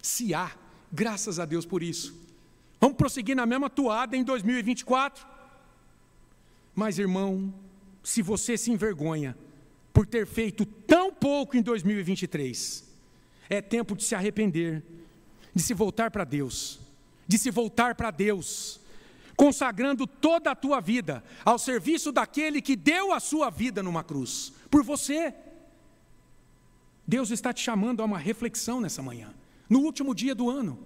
[0.00, 0.50] Se há,
[0.90, 2.23] graças a Deus por isso.
[2.80, 5.26] Vamos prosseguir na mesma toada em 2024?
[6.74, 7.52] Mas, irmão,
[8.02, 9.36] se você se envergonha
[9.92, 12.84] por ter feito tão pouco em 2023,
[13.48, 14.82] é tempo de se arrepender,
[15.54, 16.84] de se voltar para Deus
[17.26, 18.80] de se voltar para Deus,
[19.36, 24.52] consagrando toda a tua vida ao serviço daquele que deu a sua vida numa cruz,
[24.70, 25.34] por você.
[27.06, 29.34] Deus está te chamando a uma reflexão nessa manhã,
[29.68, 30.78] no último dia do ano.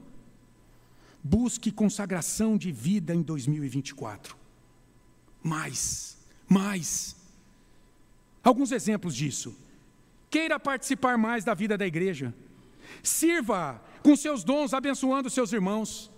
[1.34, 4.34] Busque consagração de vida em 2024.
[5.42, 6.16] Mais,
[6.48, 7.14] mais.
[8.42, 9.54] Alguns exemplos disso.
[10.30, 12.34] Queira participar mais da vida da igreja.
[13.02, 13.62] Sirva
[14.02, 16.10] com seus dons, abençoando seus irmãos.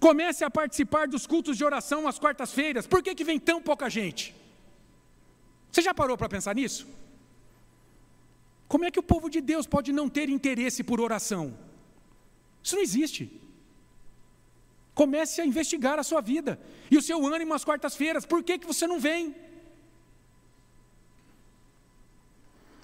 [0.00, 2.84] Comece a participar dos cultos de oração às quartas-feiras.
[2.84, 4.34] Por que, que vem tão pouca gente?
[5.70, 6.84] Você já parou para pensar nisso?
[8.66, 11.56] Como é que o povo de Deus pode não ter interesse por oração?
[12.60, 13.47] Isso não existe.
[15.00, 16.52] Comece a investigar a sua vida
[16.90, 18.26] e o seu ânimo às quartas-feiras.
[18.26, 19.32] Por que, que você não vem?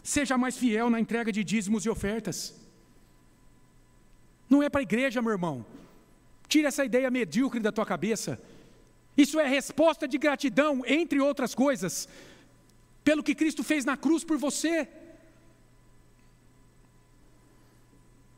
[0.01, 2.39] Seja mais fiel na entrega de dízimos e ofertas.
[4.49, 5.67] Não é para a igreja, meu irmão.
[6.47, 8.41] Tira essa ideia medíocre da tua cabeça.
[9.17, 12.09] Isso é resposta de gratidão, entre outras coisas,
[13.03, 14.89] pelo que Cristo fez na cruz por você.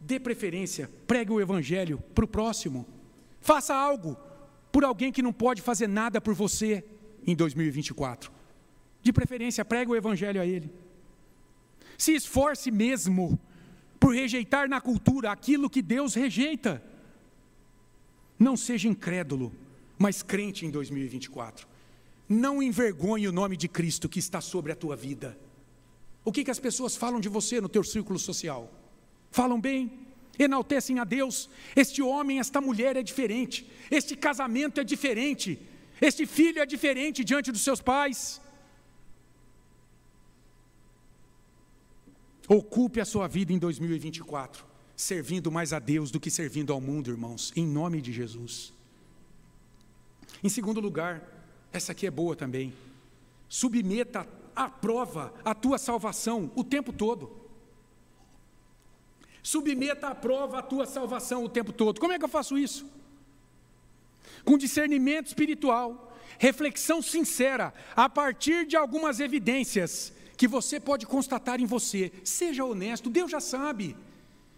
[0.01, 2.96] Dê preferência, pregue o Evangelho para o próximo.
[3.47, 4.17] Faça algo
[4.71, 6.85] por alguém que não pode fazer nada por você
[7.27, 8.31] em 2024.
[9.03, 10.71] De preferência, pregue o Evangelho a ele.
[11.97, 13.39] Se esforce mesmo
[14.01, 16.83] por rejeitar na cultura aquilo que Deus rejeita.
[18.39, 19.53] Não seja incrédulo
[19.99, 21.67] mas crente em 2024.
[22.29, 25.39] Não envergonhe o nome de Cristo que está sobre a tua vida.
[26.25, 28.71] O que, que as pessoas falam de você no teu círculo social?
[29.31, 30.06] Falam bem?
[30.39, 31.49] Enaltecem a Deus?
[31.75, 33.71] Este homem, esta mulher é diferente.
[33.91, 35.59] Este casamento é diferente.
[36.01, 38.41] Este filho é diferente diante dos seus pais.
[42.49, 44.65] Ocupe a sua vida em 2024,
[44.95, 48.73] servindo mais a Deus do que servindo ao mundo, irmãos, em nome de Jesus.
[50.45, 51.23] Em segundo lugar,
[51.73, 52.73] essa aqui é boa também.
[53.49, 57.46] Submeta à prova a tua salvação o tempo todo.
[59.47, 62.01] Submeta à prova a tua salvação o tempo todo.
[62.01, 62.85] Como é que eu faço isso?
[64.45, 71.65] Com discernimento espiritual, reflexão sincera, a partir de algumas evidências que você pode constatar em
[71.65, 72.11] você.
[72.25, 73.97] Seja honesto, Deus já sabe.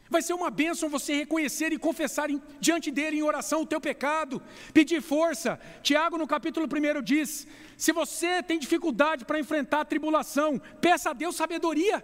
[0.09, 3.83] Vai ser uma bênção você reconhecer e confessar em, diante dele em oração o teu
[3.83, 4.41] pecado,
[4.73, 5.61] pedir força.
[5.83, 11.13] Tiago, no capítulo 1, diz: se você tem dificuldade para enfrentar a tribulação, peça a
[11.13, 12.03] Deus sabedoria,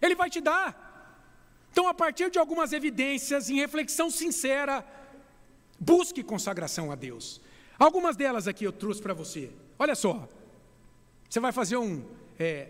[0.00, 0.89] Ele vai te dar.
[1.70, 4.84] Então, a partir de algumas evidências, em reflexão sincera,
[5.78, 7.40] busque consagração a Deus.
[7.78, 9.50] Algumas delas aqui eu trouxe para você.
[9.78, 10.28] Olha só,
[11.28, 12.04] você vai fazer um
[12.38, 12.68] é,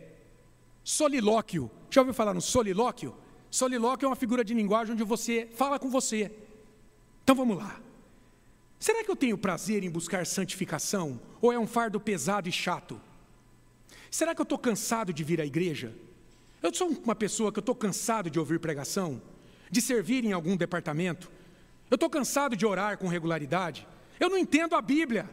[0.84, 1.70] solilóquio.
[1.90, 3.16] Já ouviu falar no solilóquio?
[3.50, 6.30] Solilóquio é uma figura de linguagem onde você fala com você.
[7.24, 7.80] Então vamos lá.
[8.78, 11.20] Será que eu tenho prazer em buscar santificação?
[11.40, 13.00] Ou é um fardo pesado e chato?
[14.10, 15.94] Será que eu estou cansado de vir à igreja?
[16.62, 19.20] Eu sou uma pessoa que eu estou cansado de ouvir pregação,
[19.70, 21.30] de servir em algum departamento.
[21.90, 23.86] Eu estou cansado de orar com regularidade.
[24.18, 25.28] Eu não entendo a Bíblia.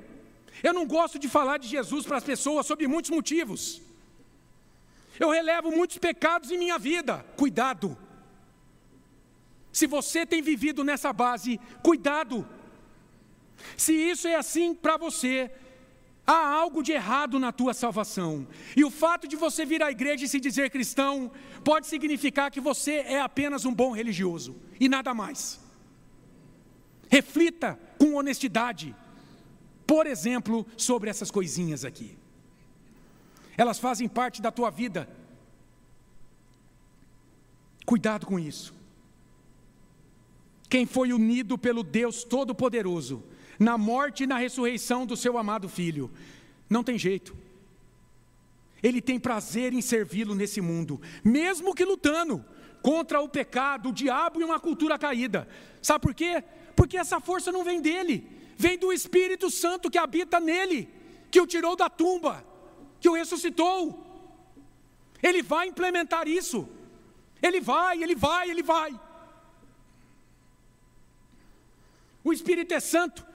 [0.64, 3.82] Eu não gosto de falar de Jesus para as pessoas sob muitos motivos.
[5.20, 7.26] Eu relevo muitos pecados em minha vida.
[7.36, 7.98] Cuidado.
[9.72, 12.48] Se você tem vivido nessa base, cuidado.
[13.76, 15.52] Se isso é assim para você,
[16.28, 18.46] há algo de errado na tua salvação.
[18.76, 21.32] E o fato de você vir à igreja e se dizer cristão
[21.64, 25.60] pode significar que você é apenas um bom religioso e nada mais.
[27.10, 28.94] Reflita com honestidade,
[29.88, 32.18] por exemplo, sobre essas coisinhas aqui
[33.58, 35.10] elas fazem parte da tua vida.
[37.86, 38.74] Cuidado com isso.
[40.70, 43.24] Quem foi unido pelo Deus Todo-Poderoso,
[43.60, 46.12] na morte e na ressurreição do seu amado filho,
[46.70, 47.36] não tem jeito.
[48.82, 52.44] Ele tem prazer em servi-lo nesse mundo, mesmo que lutando
[52.82, 55.48] contra o pecado, o diabo e uma cultura caída.
[55.82, 56.44] Sabe por quê?
[56.76, 60.88] Porque essa força não vem dele, vem do Espírito Santo que habita nele,
[61.32, 62.46] que o tirou da tumba
[63.00, 64.04] que o ressuscitou.
[65.22, 66.68] Ele vai implementar isso.
[67.42, 69.00] Ele vai, ele vai, ele vai.
[72.24, 73.26] O Espírito é santo.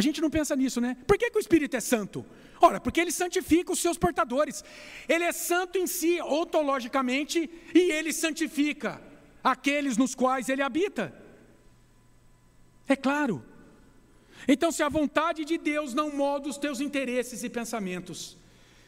[0.00, 0.96] A gente não pensa nisso, né?
[1.06, 2.24] Por que, que o Espírito é santo?
[2.58, 4.64] Ora, porque ele santifica os seus portadores.
[5.06, 8.98] Ele é santo em si, ontologicamente, e ele santifica
[9.44, 11.14] aqueles nos quais ele habita.
[12.88, 13.44] É claro.
[14.48, 18.38] Então, se a vontade de Deus não molda os teus interesses e pensamentos,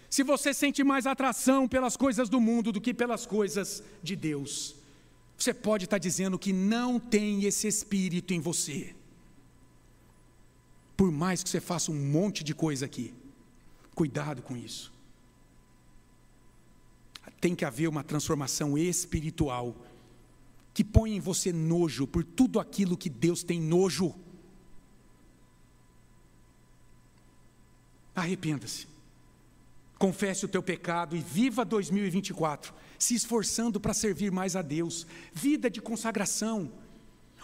[0.08, 4.76] se você sente mais atração pelas coisas do mundo do que pelas coisas de Deus,
[5.36, 8.94] você pode estar dizendo que não tem esse espírito em você.
[11.02, 13.12] Por mais que você faça um monte de coisa aqui,
[13.92, 14.92] cuidado com isso.
[17.40, 19.74] Tem que haver uma transformação espiritual
[20.72, 24.14] que põe em você nojo por tudo aquilo que Deus tem nojo.
[28.14, 28.86] Arrependa-se
[29.98, 35.04] confesse o teu pecado e viva 2024, se esforçando para servir mais a Deus.
[35.32, 36.72] Vida de consagração.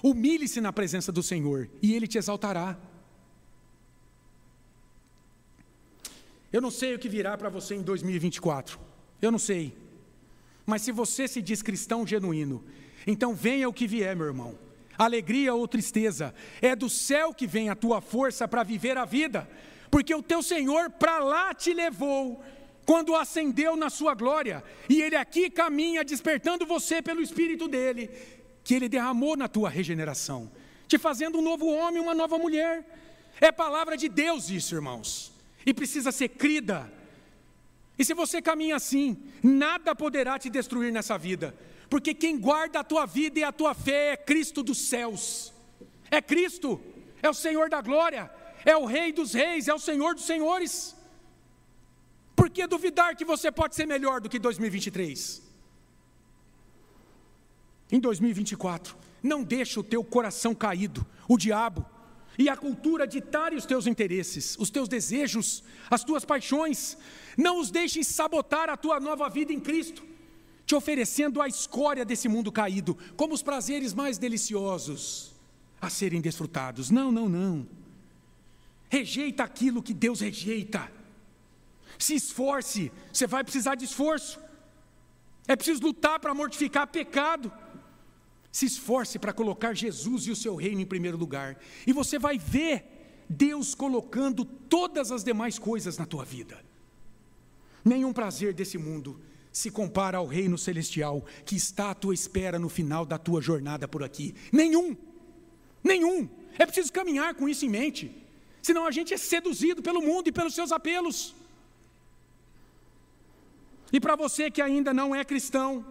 [0.00, 2.78] Humilhe-se na presença do Senhor e Ele te exaltará.
[6.52, 8.78] Eu não sei o que virá para você em 2024.
[9.20, 9.76] Eu não sei.
[10.64, 12.64] Mas se você se diz cristão genuíno,
[13.06, 14.58] então venha o que vier, meu irmão.
[14.96, 19.48] Alegria ou tristeza, é do céu que vem a tua força para viver a vida
[19.90, 22.42] porque o teu Senhor para lá te levou
[22.84, 28.08] quando ascendeu na sua glória, e Ele aqui caminha despertando você pelo Espírito dele,
[28.64, 30.50] que Ele derramou na tua regeneração,
[30.86, 32.82] te fazendo um novo homem, uma nova mulher.
[33.42, 35.30] É palavra de Deus isso, irmãos,
[35.68, 36.90] e precisa ser crida.
[37.98, 41.54] E se você caminha assim, nada poderá te destruir nessa vida,
[41.90, 45.52] porque quem guarda a tua vida e a tua fé é Cristo dos céus,
[46.10, 46.80] é Cristo,
[47.22, 48.30] é o Senhor da glória,
[48.64, 50.96] é o Rei dos Reis, é o Senhor dos Senhores.
[52.34, 55.42] Por que duvidar que você pode ser melhor do que 2023?
[57.92, 61.84] Em 2024, não deixe o teu coração caído, o diabo,
[62.38, 66.96] e a cultura ditarem os teus interesses, os teus desejos, as tuas paixões.
[67.36, 70.04] Não os deixes sabotar a tua nova vida em Cristo,
[70.64, 75.34] te oferecendo a escória desse mundo caído, como os prazeres mais deliciosos
[75.80, 76.90] a serem desfrutados.
[76.90, 77.66] Não, não, não.
[78.88, 80.90] Rejeita aquilo que Deus rejeita.
[81.98, 84.40] Se esforce, você vai precisar de esforço.
[85.48, 87.52] É preciso lutar para mortificar pecado.
[88.50, 92.38] Se esforce para colocar Jesus e o seu reino em primeiro lugar, e você vai
[92.38, 96.64] ver Deus colocando todas as demais coisas na tua vida.
[97.84, 99.20] Nenhum prazer desse mundo
[99.52, 103.86] se compara ao reino celestial que está à tua espera no final da tua jornada
[103.86, 104.34] por aqui.
[104.52, 104.96] Nenhum.
[105.82, 106.28] Nenhum.
[106.58, 108.14] É preciso caminhar com isso em mente.
[108.62, 111.34] Senão a gente é seduzido pelo mundo e pelos seus apelos.
[113.92, 115.84] E para você que ainda não é cristão,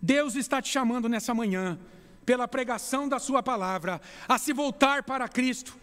[0.00, 1.78] Deus está te chamando nessa manhã,
[2.24, 5.76] pela pregação da Sua palavra, a se voltar para Cristo,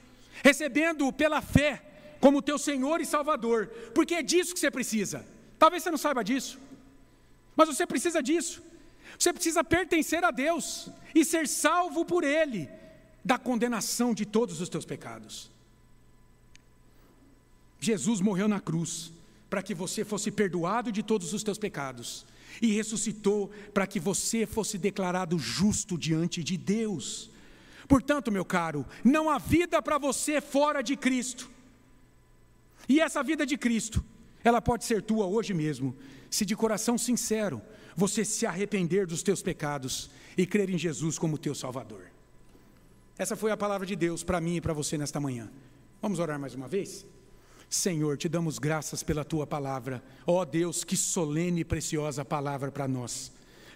[0.43, 1.83] recebendo-o pela fé
[2.19, 5.25] como teu Senhor e Salvador, porque é disso que você precisa.
[5.59, 6.59] Talvez você não saiba disso,
[7.55, 8.63] mas você precisa disso.
[9.17, 12.69] Você precisa pertencer a Deus e ser salvo por Ele
[13.23, 15.49] da condenação de todos os teus pecados.
[17.79, 19.11] Jesus morreu na cruz
[19.49, 22.25] para que você fosse perdoado de todos os teus pecados
[22.61, 27.29] e ressuscitou para que você fosse declarado justo diante de Deus.
[27.87, 31.49] Portanto, meu caro, não há vida para você fora de Cristo.
[32.87, 34.03] E essa vida de Cristo,
[34.43, 35.95] ela pode ser tua hoje mesmo,
[36.29, 37.61] se de coração sincero
[37.95, 42.11] você se arrepender dos teus pecados e crer em Jesus como teu Salvador.
[43.17, 45.49] Essa foi a palavra de Deus para mim e para você nesta manhã.
[46.01, 47.07] Vamos orar mais uma vez?
[47.69, 50.03] Senhor, te damos graças pela tua palavra.
[50.25, 53.31] Ó oh Deus, que solene e preciosa palavra para nós.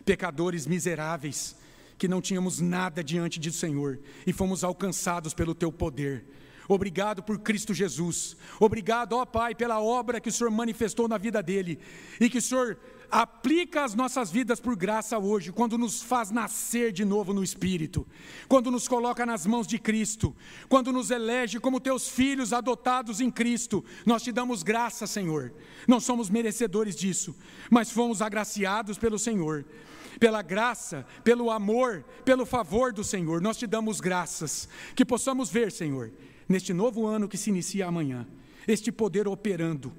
[0.06, 1.56] Pecadores miseráveis,
[1.98, 6.26] que não tínhamos nada diante do Senhor e fomos alcançados pelo teu poder.
[6.68, 8.38] Obrigado por Cristo Jesus.
[8.60, 11.78] Obrigado, ó Pai, pela obra que o Senhor manifestou na vida dele
[12.20, 12.78] e que o Senhor
[13.12, 18.07] aplica as nossas vidas por graça hoje, quando nos faz nascer de novo no Espírito,
[18.47, 20.34] quando nos coloca nas mãos de Cristo,
[20.70, 23.84] quando nos elege como teus filhos adotados em Cristo.
[24.05, 25.53] Nós te damos graça, Senhor.
[25.88, 27.36] Não somos merecedores disso,
[27.70, 29.66] mas fomos agraciados pelo Senhor
[30.20, 33.41] pela graça, pelo amor, pelo favor do Senhor.
[33.41, 36.12] Nós te damos graças, que possamos ver, Senhor,
[36.47, 38.28] neste novo ano que se inicia amanhã,
[38.68, 39.91] este poder operando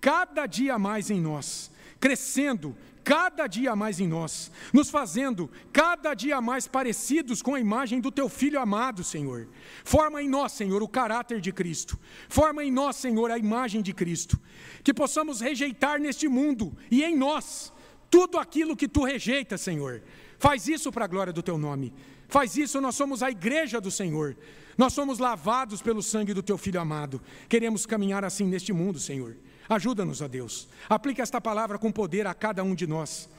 [0.00, 1.70] cada dia mais em nós,
[2.00, 2.74] crescendo
[3.04, 8.10] cada dia mais em nós, nos fazendo cada dia mais parecidos com a imagem do
[8.10, 9.48] teu filho amado, Senhor.
[9.84, 11.98] Forma em nós, Senhor, o caráter de Cristo.
[12.28, 14.38] Forma em nós, Senhor, a imagem de Cristo.
[14.82, 17.72] Que possamos rejeitar neste mundo e em nós
[18.10, 20.02] tudo aquilo que tu rejeitas, Senhor.
[20.38, 21.92] Faz isso para a glória do teu nome.
[22.28, 24.36] Faz isso, nós somos a igreja do Senhor.
[24.78, 27.20] Nós somos lavados pelo sangue do teu filho amado.
[27.48, 29.36] Queremos caminhar assim neste mundo, Senhor.
[29.70, 30.68] Ajuda-nos, ó Deus.
[30.88, 33.30] Aplica esta palavra com poder a cada um de nós.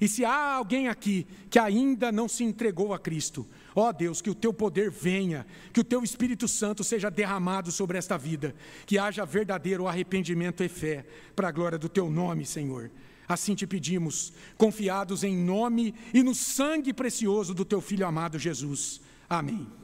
[0.00, 4.30] E se há alguém aqui que ainda não se entregou a Cristo, ó Deus, que
[4.30, 8.54] o teu poder venha, que o teu Espírito Santo seja derramado sobre esta vida,
[8.86, 11.04] que haja verdadeiro arrependimento e fé,
[11.36, 12.90] para a glória do teu nome, Senhor.
[13.28, 19.02] Assim te pedimos, confiados em nome e no sangue precioso do teu Filho amado Jesus.
[19.28, 19.83] Amém.